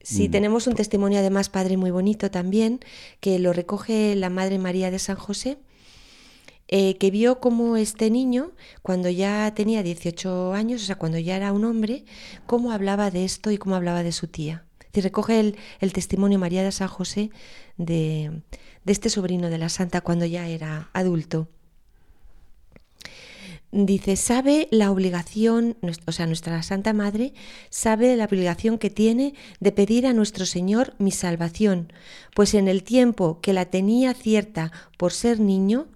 [0.05, 2.81] Sí, tenemos un testimonio además, padre, muy bonito también,
[3.21, 5.59] que lo recoge la Madre María de San José,
[6.67, 8.51] eh, que vio cómo este niño,
[8.83, 12.05] cuando ya tenía 18 años, o sea, cuando ya era un hombre,
[12.47, 14.65] cómo hablaba de esto y cómo hablaba de su tía.
[14.93, 17.31] Y recoge el, el testimonio María de San José
[17.77, 18.43] de,
[18.85, 21.49] de este sobrino de la santa cuando ya era adulto.
[23.75, 27.33] Dice, sabe la obligación, o sea, nuestra Santa Madre
[27.71, 31.91] sabe la obligación que tiene de pedir a nuestro Señor mi salvación,
[32.35, 35.87] pues en el tiempo que la tenía cierta por ser niño,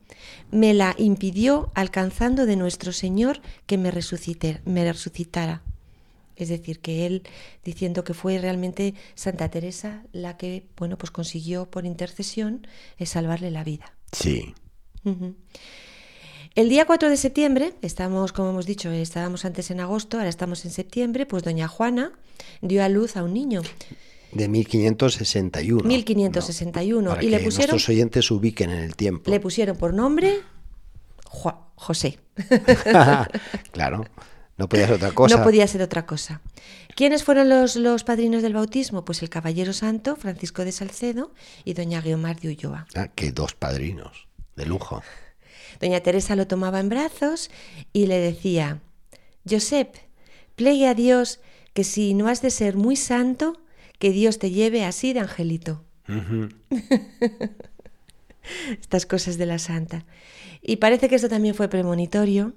[0.51, 5.61] me la impidió alcanzando de nuestro Señor que me, resucite- me resucitara.
[6.35, 7.25] Es decir, que él
[7.63, 12.67] diciendo que fue realmente Santa Teresa la que, bueno, pues consiguió por intercesión
[12.99, 13.93] eh, salvarle la vida.
[14.13, 14.55] Sí.
[16.57, 20.65] El día 4 de septiembre, estamos, como hemos dicho, estábamos antes en agosto, ahora estamos
[20.65, 22.13] en septiembre, pues doña Juana
[22.63, 23.61] dio a luz a un niño,
[24.33, 25.87] De 1561.
[25.87, 29.31] 1561, Para y le que pusieron, nuestros oyentes se ubiquen en el tiempo.
[29.31, 30.41] le pusieron por nombre
[31.27, 32.19] Ju- José.
[33.73, 34.07] claro,
[34.57, 35.37] no podía ser otra cosa.
[35.37, 36.41] No podía ser otra cosa.
[36.95, 39.05] ¿Quiénes fueron los, los padrinos del bautismo?
[39.05, 41.33] Pues el Caballero Santo, Francisco de Salcedo
[41.67, 42.87] y doña Guiomar de Ulloa.
[42.95, 44.27] Ah, que dos padrinos,
[44.57, 45.03] de lujo.
[45.81, 47.51] Doña Teresa lo tomaba en brazos
[47.93, 48.81] y le decía,
[49.49, 49.97] Josep,
[50.55, 51.41] plegue a Dios
[51.73, 53.61] que si no has de ser muy santo,
[53.99, 55.85] que Dios te lleve así de angelito.
[58.81, 60.05] Estas cosas de la santa.
[60.63, 62.55] Y parece que esto también fue premonitorio,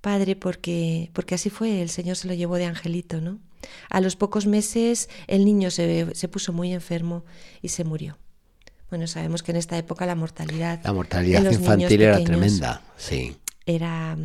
[0.00, 3.40] padre, porque, porque así fue, el Señor se lo llevó de angelito, ¿no?
[3.88, 7.24] A los pocos meses el niño se, se puso muy enfermo
[7.62, 8.18] y se murió.
[8.94, 10.78] Bueno, sabemos que en esta época la mortalidad.
[10.84, 13.34] La mortalidad infantil era tremenda, sí.
[13.66, 14.16] Era,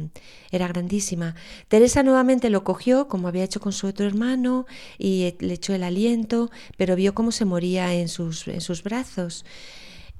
[0.51, 1.33] era grandísima.
[1.69, 4.67] Teresa nuevamente lo cogió, como había hecho con su otro hermano,
[4.99, 9.43] y le echó el aliento, pero vio cómo se moría en sus, en sus brazos.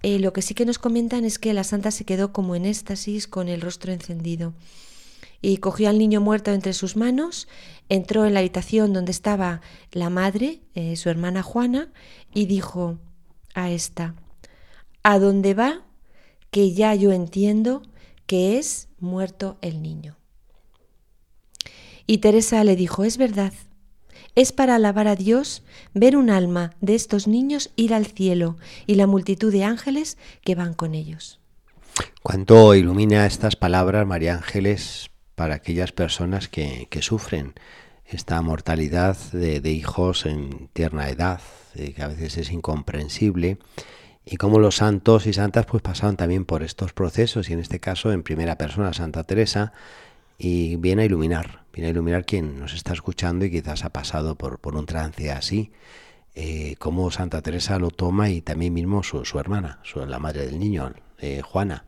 [0.02, 2.66] Eh, lo que sí que nos comentan es que la santa se quedó como en
[2.66, 4.56] éxtasis con el rostro encendido.
[5.44, 7.48] Y cogió al niño muerto entre sus manos,
[7.88, 11.90] entró en la habitación donde estaba la madre, eh, su hermana Juana,
[12.34, 12.98] y dijo
[13.54, 14.16] a esta,
[15.10, 15.82] ¿a dónde va?
[16.52, 17.82] Que ya yo entiendo
[18.28, 20.18] que es muerto el niño.
[22.06, 23.54] Y Teresa le dijo, es verdad,
[24.36, 25.64] es para alabar a Dios
[25.96, 30.54] ver un alma de estos niños ir al cielo y la multitud de ángeles que
[30.54, 31.40] van con ellos.
[32.22, 37.56] ¿Cuánto ilumina estas palabras, María Ángeles, para aquellas personas que, sufren
[38.06, 41.42] esta mortalidad de, hijos en tierna edad,
[41.74, 43.58] que a veces es incomprensible?
[44.32, 47.80] Y cómo los santos y santas pues pasaron también por estos procesos y en este
[47.80, 49.74] caso en primera persona Santa Teresa
[50.38, 54.36] y viene a iluminar, viene a iluminar quien nos está escuchando y quizás ha pasado
[54.36, 55.72] por, por un trance así,
[56.36, 60.46] eh, cómo Santa Teresa lo toma y también mismo su, su hermana, su, la madre
[60.46, 61.86] del niño, eh, Juana.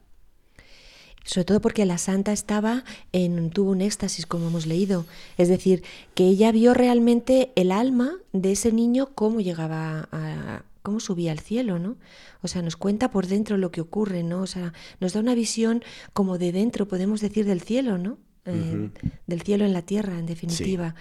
[1.23, 5.05] Sobre todo porque la santa estaba en, tuvo un éxtasis, como hemos leído.
[5.37, 5.83] Es decir,
[6.15, 11.39] que ella vio realmente el alma de ese niño, cómo llegaba a, cómo subía al
[11.39, 11.97] cielo, ¿no?
[12.41, 14.41] O sea, nos cuenta por dentro lo que ocurre, ¿no?
[14.41, 18.17] O sea, nos da una visión como de dentro, podemos decir, del cielo, ¿no?
[18.45, 18.89] Eh,
[19.27, 20.95] del cielo en la tierra, en definitiva.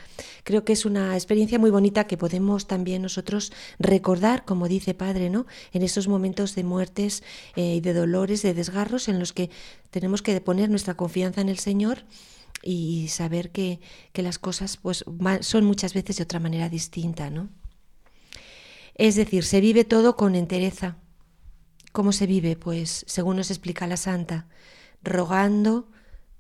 [0.45, 5.31] Creo que es una experiencia muy bonita que podemos también nosotros recordar, como dice Padre,
[5.31, 5.47] ¿no?
[5.73, 7.23] En esos momentos de muertes
[7.57, 9.49] eh, y de dolores, de desgarros, en los que
[9.91, 12.05] tenemos que poner nuestra confianza en el Señor
[12.63, 13.81] y saber que,
[14.13, 15.07] que las cosas pues,
[15.41, 17.49] son muchas veces de otra manera distinta, ¿no?
[19.01, 20.99] Es decir, se vive todo con entereza.
[21.91, 22.55] ¿Cómo se vive?
[22.55, 24.47] Pues, según nos explica la santa,
[25.03, 25.91] rogando,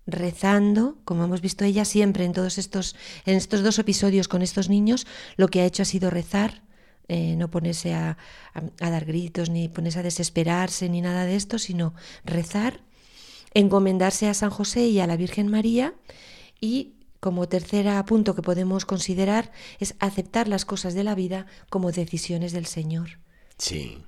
[0.06, 4.68] rezando, como hemos visto ella siempre en todos estos, en estos dos episodios con estos
[4.68, 5.06] niños,
[5.36, 6.62] lo que ha hecho ha sido rezar,
[7.08, 8.18] eh, no ponerse a,
[8.52, 11.94] a, dar gritos, ni ponerse a desesperarse, ni nada de esto, sino
[12.26, 12.82] rezar,
[13.54, 15.94] encomendarse a San José y a la Virgen María
[16.60, 21.92] y como tercer punto que podemos considerar es aceptar las cosas de la vida como
[21.92, 23.18] decisiones del Señor.
[23.58, 24.02] Sí.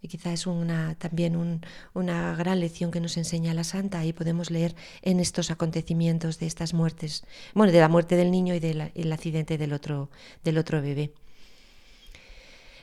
[0.00, 1.62] Y quizá es una, también
[1.94, 6.46] una gran lección que nos enseña la Santa y podemos leer en estos acontecimientos de
[6.46, 10.10] estas muertes, bueno, de la muerte del niño y del accidente del otro,
[10.42, 11.12] del otro bebé.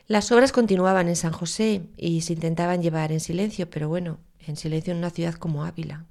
[0.08, 4.58] Las obras continuaban en San José y se intentaban llevar en silencio, pero bueno, en
[4.58, 6.06] silencio en una ciudad como Ávila.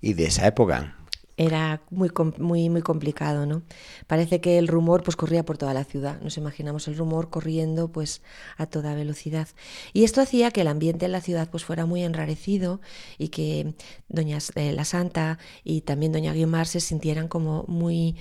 [0.00, 0.97] ¿Y de esa época?
[1.38, 3.62] Era muy, muy, muy complicado, ¿no?
[4.08, 7.88] Parece que el rumor pues corría por toda la ciudad, nos imaginamos el rumor corriendo
[7.92, 8.22] pues
[8.56, 9.48] a toda velocidad.
[9.92, 12.80] Y esto hacía que el ambiente en la ciudad pues fuera muy enrarecido
[13.18, 13.74] y que
[14.08, 18.16] doña eh, la Santa y también doña Guiomar se sintieran como muy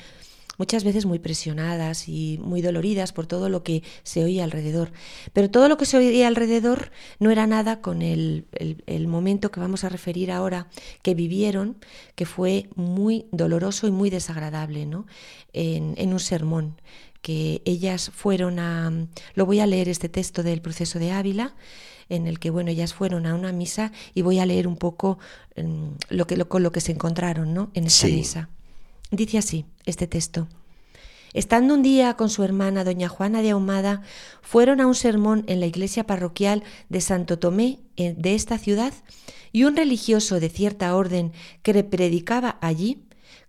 [0.57, 4.91] muchas veces muy presionadas y muy doloridas por todo lo que se oía alrededor.
[5.33, 8.45] Pero todo lo que se oía alrededor no era nada con el,
[9.07, 10.67] momento que vamos a referir ahora
[11.01, 11.77] que vivieron,
[12.15, 15.05] que fue muy doloroso y muy desagradable, ¿no?
[15.53, 16.81] en, en un sermón
[17.21, 18.91] que ellas fueron a...
[19.33, 21.55] Lo voy a leer este texto del proceso de Ávila,
[22.09, 25.19] en el que bueno ellas fueron a una misa y voy a leer un poco
[25.57, 27.69] mm, lo que lo, con lo que se encontraron ¿no?
[27.73, 28.49] en esa misa
[29.11, 30.47] Dice así este texto.
[31.33, 34.01] Estando un día con su hermana doña Juana de Ahumada,
[34.41, 38.93] fueron a un sermón en la iglesia parroquial de Santo Tomé de esta ciudad
[39.51, 41.31] y un religioso de cierta orden
[41.63, 43.03] que predicaba allí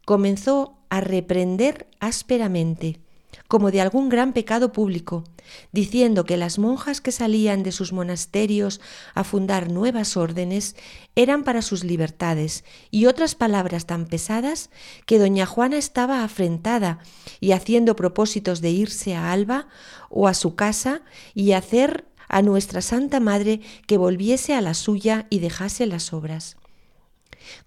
[0.05, 3.01] comenzó a reprender ásperamente
[3.49, 5.25] como de algún gran pecado público,
[5.73, 8.81] diciendo que las monjas que salían de sus monasterios
[9.15, 10.77] a fundar nuevas órdenes
[11.17, 14.71] eran para sus libertades, y otras palabras tan pesadas
[15.07, 16.99] que doña Juana estaba afrentada
[17.41, 19.69] y haciendo propósitos de irse a Alba
[20.11, 21.01] o a su casa
[21.35, 26.59] y hacer a nuestra Santa Madre que volviese a la suya y dejase las obras.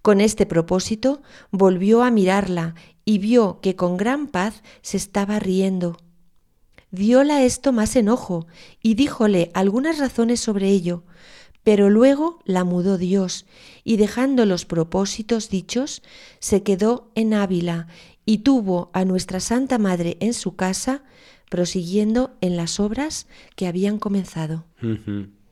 [0.00, 5.98] Con este propósito volvió a mirarla y vio que con gran paz se estaba riendo.
[6.90, 8.46] Dióla esto más enojo
[8.82, 11.04] y díjole algunas razones sobre ello,
[11.64, 13.46] pero luego la mudó Dios
[13.84, 16.02] y dejando los propósitos dichos,
[16.38, 17.86] se quedó en Ávila
[18.26, 21.02] y tuvo a nuestra Santa Madre en su casa,
[21.48, 23.26] prosiguiendo en las obras
[23.56, 24.64] que habían comenzado.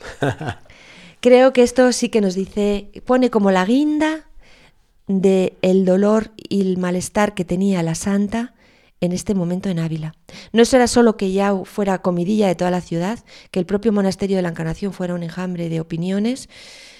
[1.20, 4.29] Creo que esto sí que nos dice, pone como la guinda
[5.10, 8.54] de el dolor y el malestar que tenía la santa
[9.00, 10.14] en este momento en Ávila.
[10.52, 13.18] No era solo que ya fuera comidilla de toda la ciudad,
[13.50, 16.48] que el propio monasterio de la Encarnación fuera un enjambre de opiniones,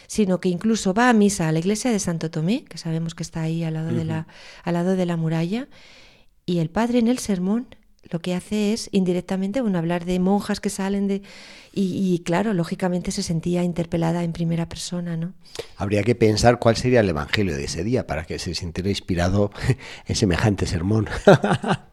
[0.07, 3.23] sino que incluso va a misa a la iglesia de Santo Tomé, que sabemos que
[3.23, 4.27] está ahí al lado, de, la,
[4.65, 5.69] al lado de la muralla,
[6.47, 7.69] y el padre en el sermón
[8.09, 11.23] lo que hace es indirectamente bueno, hablar de monjas que salen de...
[11.73, 15.35] Y, claro, lógicamente se sentía interpelada en primera persona, ¿no?
[15.77, 19.53] Habría que pensar cuál sería el evangelio de ese día para que se sintiera inspirado
[20.07, 21.09] en semejante sermón.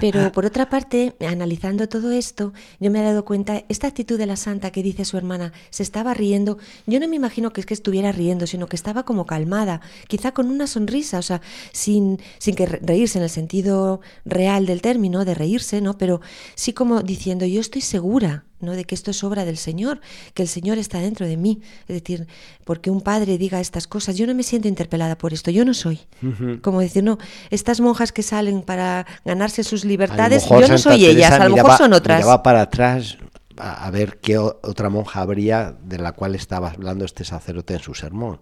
[0.00, 4.26] Pero por otra parte, analizando todo esto, yo me he dado cuenta, esta actitud de
[4.26, 7.66] la santa que dice su hermana, se estaba riendo, yo no me imagino que es
[7.66, 11.40] que estuviera riendo, sino que estaba como calmada, quizá con una sonrisa, o sea,
[11.72, 15.96] sin, sin que reírse en el sentido real del término, de reírse, ¿no?
[15.98, 16.20] Pero
[16.54, 18.72] sí como diciendo, yo estoy segura ¿no?
[18.72, 20.00] de que esto es obra del Señor,
[20.34, 21.60] que el Señor está dentro de mí.
[21.88, 22.26] Es decir,
[22.64, 25.74] porque un padre diga estas cosas, yo no me siento interpelada por esto, yo no
[25.74, 26.00] soy.
[26.62, 27.18] Como decir, no,
[27.50, 31.76] estas monjas que salen para ganarse sus libertades, yo no soy ellas, a lo mejor
[31.76, 32.26] son otras.
[32.26, 33.18] va para atrás
[33.58, 37.94] a, ver qué otra monja habría de la cual estaba hablando este sacerdote en su
[37.94, 38.38] sermón,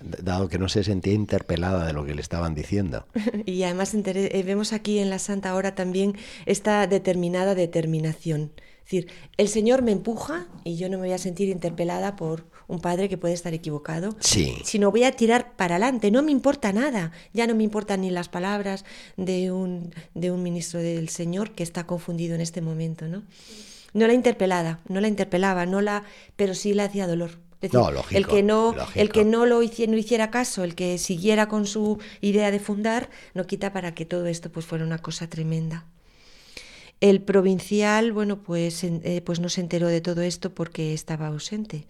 [0.22, 3.06] dado que no se sentía interpelada de lo que le estaban diciendo.
[3.46, 8.52] Y además eh, vemos aquí en la Santa Hora también esta determinada determinación
[8.88, 12.80] decir, el Señor me empuja y yo no me voy a sentir interpelada por un
[12.80, 14.56] padre que puede estar equivocado, sí.
[14.64, 18.10] sino voy a tirar para adelante, no me importa nada, ya no me importan ni
[18.10, 18.84] las palabras
[19.16, 23.24] de un, de un ministro del Señor que está confundido en este momento, ¿no?
[23.92, 26.04] No la interpelada, no la interpelaba, no la,
[26.36, 27.38] pero sí le hacía dolor.
[27.72, 30.96] no, lógico, el que no, el que no lo hiciera, no hiciera caso, el que
[30.98, 34.98] siguiera con su idea de fundar, no quita para que todo esto pues fuera una
[34.98, 35.86] cosa tremenda.
[37.00, 41.86] El provincial, bueno, pues, eh, pues no se enteró de todo esto porque estaba ausente.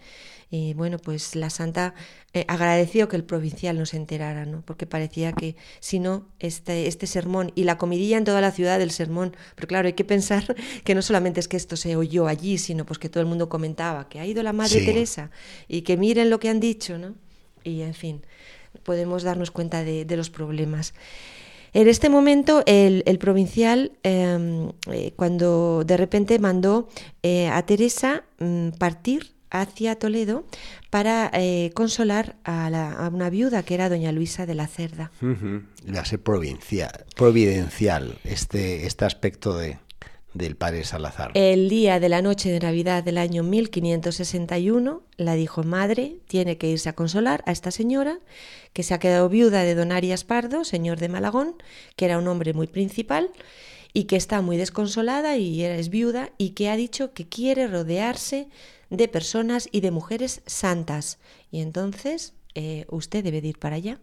[0.51, 1.95] Y bueno, pues la santa
[2.33, 4.63] eh, agradeció que el provincial no se enterara, ¿no?
[4.63, 8.79] Porque parecía que si no, este, este sermón y la comidilla en toda la ciudad
[8.79, 12.29] del sermón, pero claro, hay que pensar que no solamente es que esto se oyó
[12.29, 15.31] allí, sino pues que todo el mundo comentaba que ha ido la Madre Teresa
[15.69, 17.15] y que miren lo que han dicho, ¿no?
[17.63, 18.23] Y en fin,
[18.85, 20.95] podemos darnos cuenta de, de los problemas.
[21.73, 26.89] En este momento el, provincial, em, eh, cuando de repente mandó
[27.23, 30.45] eh, a Teresa mm, partir hacia Toledo
[30.91, 35.11] para eh, consolar a, una viuda que era doña Luisa de la Cerda.
[35.21, 39.79] Le hace provincial, providencial este, este aspecto de,
[40.39, 40.57] del.
[41.35, 46.69] El día de la noche de Navidad del año 1561, la dijo madre, tiene que
[46.69, 48.19] irse a consolar a esta señora,
[48.73, 51.57] que se ha quedado viuda de don Arias Pardo, señor de Malagón,
[51.97, 53.31] que era un hombre muy principal,
[53.93, 58.49] y que está muy desconsolada y es viuda, y que ha dicho que quiere rodearse
[58.91, 61.19] de personas y de mujeres santas.
[61.51, 64.01] Y entonces eh, usted debe ir para allá.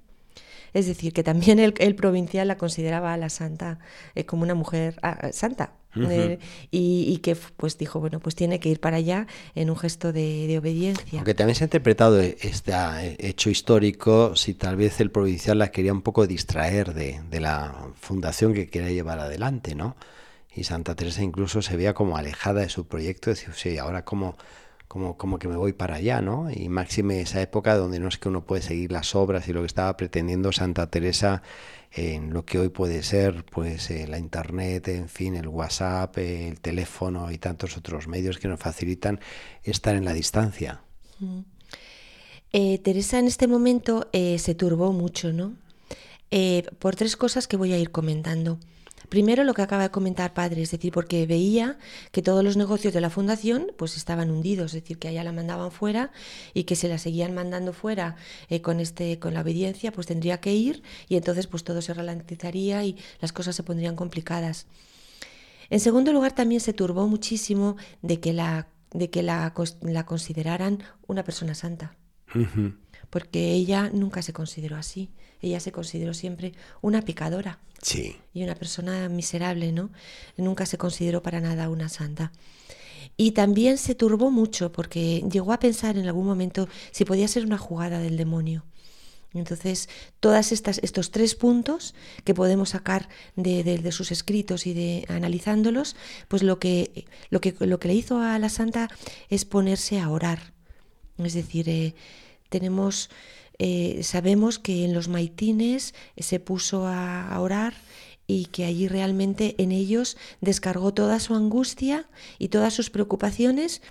[0.76, 3.80] Es decir, que también el, provincial la consideraba a la santa
[4.14, 6.38] eh, como una mujer ah, santa, eh,
[6.70, 10.54] y, que pues dijo, bueno, pues tiene que ir para allá en un gesto de,
[10.60, 11.20] obediencia.
[11.20, 12.74] Aunque también se ha interpretado este
[13.20, 18.54] hecho histórico si tal vez el provincial la quería un poco distraer de, la fundación
[18.54, 19.96] que quería llevar adelante, ¿no?
[20.54, 24.36] Y Santa Teresa incluso se veía como alejada de su proyecto, decía, sí, ahora como,
[24.88, 26.50] como, como que me voy para allá, ¿no?
[26.52, 29.62] Y máxime esa época donde no es que uno puede seguir las obras y lo
[29.62, 31.42] que estaba pretendiendo Santa Teresa
[31.92, 36.60] en lo que hoy puede ser pues eh, la internet, en fin, el WhatsApp, el
[36.60, 39.20] teléfono y tantos otros medios que nos facilitan
[39.64, 40.82] estar en la distancia.
[42.52, 45.54] Eh, Teresa en este momento eh, se turbó mucho, ¿no?
[46.80, 48.60] por tres cosas que voy a ir comentando.
[49.10, 51.78] Primero lo que acaba de comentar padre, es decir, porque veía
[52.12, 55.32] que todos los negocios de la fundación pues estaban hundidos, es decir, que allá la
[55.32, 56.12] mandaban fuera
[56.54, 58.16] y que se la seguían mandando fuera
[58.50, 61.94] eh, con este con la obediencia, pues tendría que ir y entonces pues todo se
[61.94, 64.68] ralentizaría y las cosas se pondrían complicadas.
[65.70, 70.84] En segundo lugar también se turbó muchísimo de que la de que la, la consideraran
[71.06, 71.96] una persona santa.
[73.10, 75.12] Porque ella nunca se consideró así
[75.50, 77.60] ella se consideró siempre una pecadora.
[77.82, 78.18] Sí.
[78.34, 79.92] Y una persona miserable, ¿no?
[80.38, 82.32] Nunca se consideró para nada una santa.
[83.18, 87.46] Y también se turbó mucho porque llegó a pensar en algún momento si podía ser
[87.46, 88.66] una jugada del demonio.
[89.34, 89.90] Entonces,
[90.22, 91.94] todos estos tres puntos
[92.24, 95.98] que podemos sacar de, sus escritos y de analizándolos,
[96.30, 98.90] pues lo que, lo, que, lo que le hizo a la santa
[99.30, 100.54] es ponerse a orar.
[101.18, 101.96] Es decir, eh,
[102.50, 103.10] tenemos
[103.58, 107.74] eh, sabemos que en los maitines se puso a, orar
[108.28, 113.82] y que allí realmente en ellos descargó toda su angustia y todas sus preocupaciones.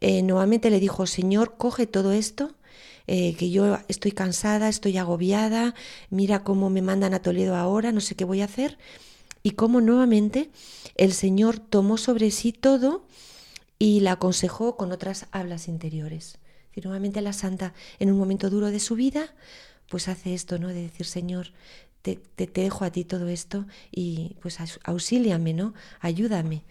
[0.00, 2.54] Eh, nuevamente le dijo, Señor, coge todo esto,
[3.06, 5.74] eh, que yo estoy cansada, estoy agobiada,
[6.10, 8.78] mira cómo me mandan a Toledo ahora, no sé qué voy a hacer.
[9.42, 10.50] y cómo nuevamente
[10.96, 13.06] el Señor tomó sobre sí todo
[13.78, 16.38] y la aconsejó con otras hablas interiores.
[16.76, 19.34] Nuevamente la santa, en un momento duro de su vida,
[19.88, 20.68] pues hace esto, ¿no?
[20.68, 21.52] De decir, Señor,
[22.02, 25.74] te, te, dejo a ti todo esto y pues auxíliame, ¿no?
[26.00, 26.62] Ayúdame.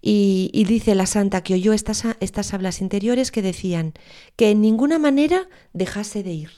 [0.00, 3.92] Y, y, dice la santa que oyó estas, estas hablas interiores que decían
[4.36, 6.50] que en ninguna manera dejase de ir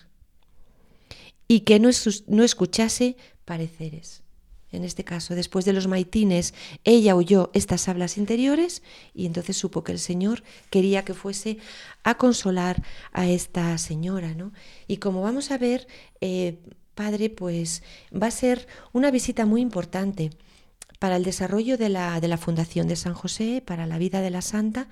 [1.48, 1.90] y que no,
[2.28, 4.22] no escuchase pareceres.
[4.76, 6.54] En este caso, después de los maitines,
[6.84, 8.82] ella oyó estas hablas interiores
[9.14, 11.58] y entonces supo que el Señor quería que fuese
[12.02, 14.52] a consolar a esta señora, ¿no?
[14.86, 15.86] Y como vamos a ver,
[16.20, 16.58] eh,
[16.94, 20.30] Padre, pues va a ser una visita muy importante
[20.98, 24.30] para el desarrollo de la, de la Fundación de San José, para la vida de
[24.30, 24.88] la Santa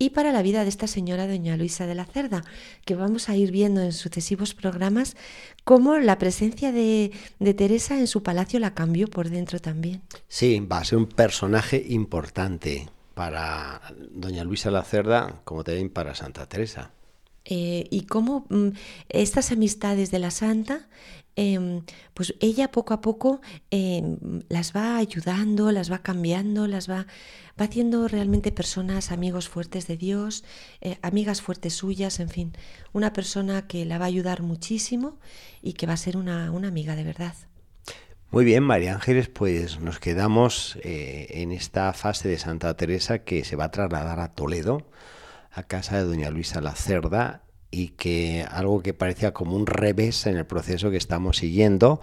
[0.00, 2.42] y para la vida de esta señora doña Luisa de la Cerda,
[2.86, 5.14] que vamos a ir viendo en sucesivos programas
[5.62, 7.12] cómo la presencia de,
[7.54, 10.00] Teresa en su palacio la cambió por dentro también.
[10.26, 15.90] Sí, va a ser un personaje importante para doña Luisa de la Cerda, como también
[15.90, 16.92] para Santa Teresa.
[17.44, 18.68] Eh, y cómo mm,
[19.10, 20.88] estas amistades de la santa
[21.36, 24.18] Em, pues ella poco a poco em,
[24.48, 27.06] las va ayudando, las va cambiando, las va,
[27.58, 30.44] va haciendo realmente personas, amigos fuertes de Dios,
[30.80, 32.52] eh, amigas fuertes suyas, en fin,
[32.92, 35.18] una persona que la va a ayudar muchísimo
[35.62, 37.34] y que va a ser una, amiga de verdad.
[38.30, 43.44] Muy bien, María Ángeles, pues nos quedamos eh, en esta fase de Santa Teresa que
[43.44, 44.86] se va a trasladar a Toledo,
[45.52, 50.26] a casa de doña Luisa la Cerda, y que algo que parecía como un revés
[50.26, 52.00] en el proceso que estamos siguiendo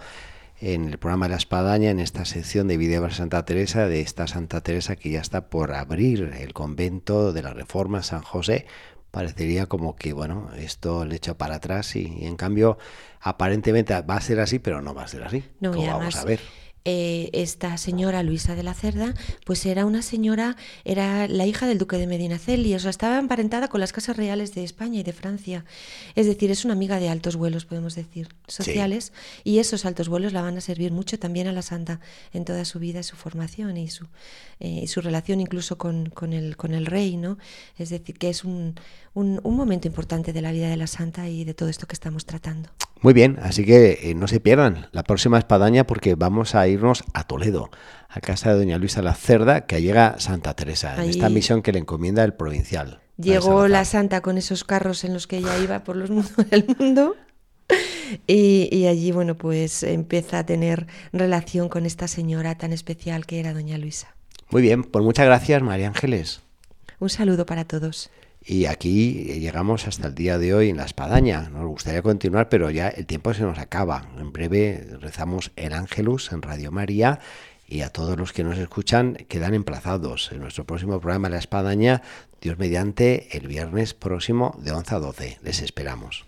[0.60, 4.00] en el programa de la Espadaña, en esta sección de Vida de Santa Teresa, de
[4.00, 8.66] esta Santa Teresa que ya está por abrir el convento de la Reforma San José,
[9.10, 12.78] parecería como que, bueno, esto le echa para atrás y, en cambio
[13.20, 15.44] aparentemente va a ser así, pero no va a ser así.
[15.60, 16.40] No, como vamos a ver.
[16.90, 19.12] Eh, esta señora Luisa de la Cerda,
[19.44, 23.68] pues era una señora, era la hija del duque de Medinaceli, o sea, estaba emparentada
[23.68, 25.66] con las casas reales de España y de Francia.
[26.14, 29.12] Es decir, es una amiga de altos vuelos, podemos decir, sociales,
[29.44, 32.00] y esos altos vuelos la van a servir mucho también a la santa
[32.32, 34.06] en toda su vida, su formación y su,
[34.58, 37.36] eh, su relación incluso con, con, el, con el rey, ¿no?
[37.76, 38.76] Es decir, que es un,
[39.12, 42.24] un, momento importante de la vida de la santa y de todo esto que estamos
[42.24, 42.70] tratando.
[43.00, 47.04] Muy bien, así que eh, no se pierdan la próxima espadaña porque vamos a irnos
[47.14, 47.70] a Toledo,
[48.08, 51.72] a casa de doña Luisa la Cerda, que llega Santa Teresa, en esta misión que
[51.72, 53.00] le encomienda el provincial.
[53.16, 56.66] Llegó la santa con esos carros en los que ella iba por los mundos del
[56.78, 57.16] mundo.
[58.26, 63.38] Y, y, allí, bueno, pues empieza a tener relación con esta señora tan especial que
[63.38, 64.14] era doña Luisa.
[64.50, 66.40] Muy bien, pues muchas gracias, María Ángeles.
[67.00, 68.10] Un saludo para todos.
[68.44, 71.50] Y aquí llegamos hasta el día de hoy en la espadaña.
[71.50, 74.08] Nos gustaría continuar, pero ya el tiempo se nos acaba.
[74.18, 77.20] En breve rezamos el Ángelus en Radio María
[77.66, 82.02] y a todos los que nos escuchan quedan emplazados en nuestro próximo programa La Espadaña,
[82.40, 85.38] Dios mediante, el viernes próximo de 11 a 12.
[85.42, 86.27] Les esperamos.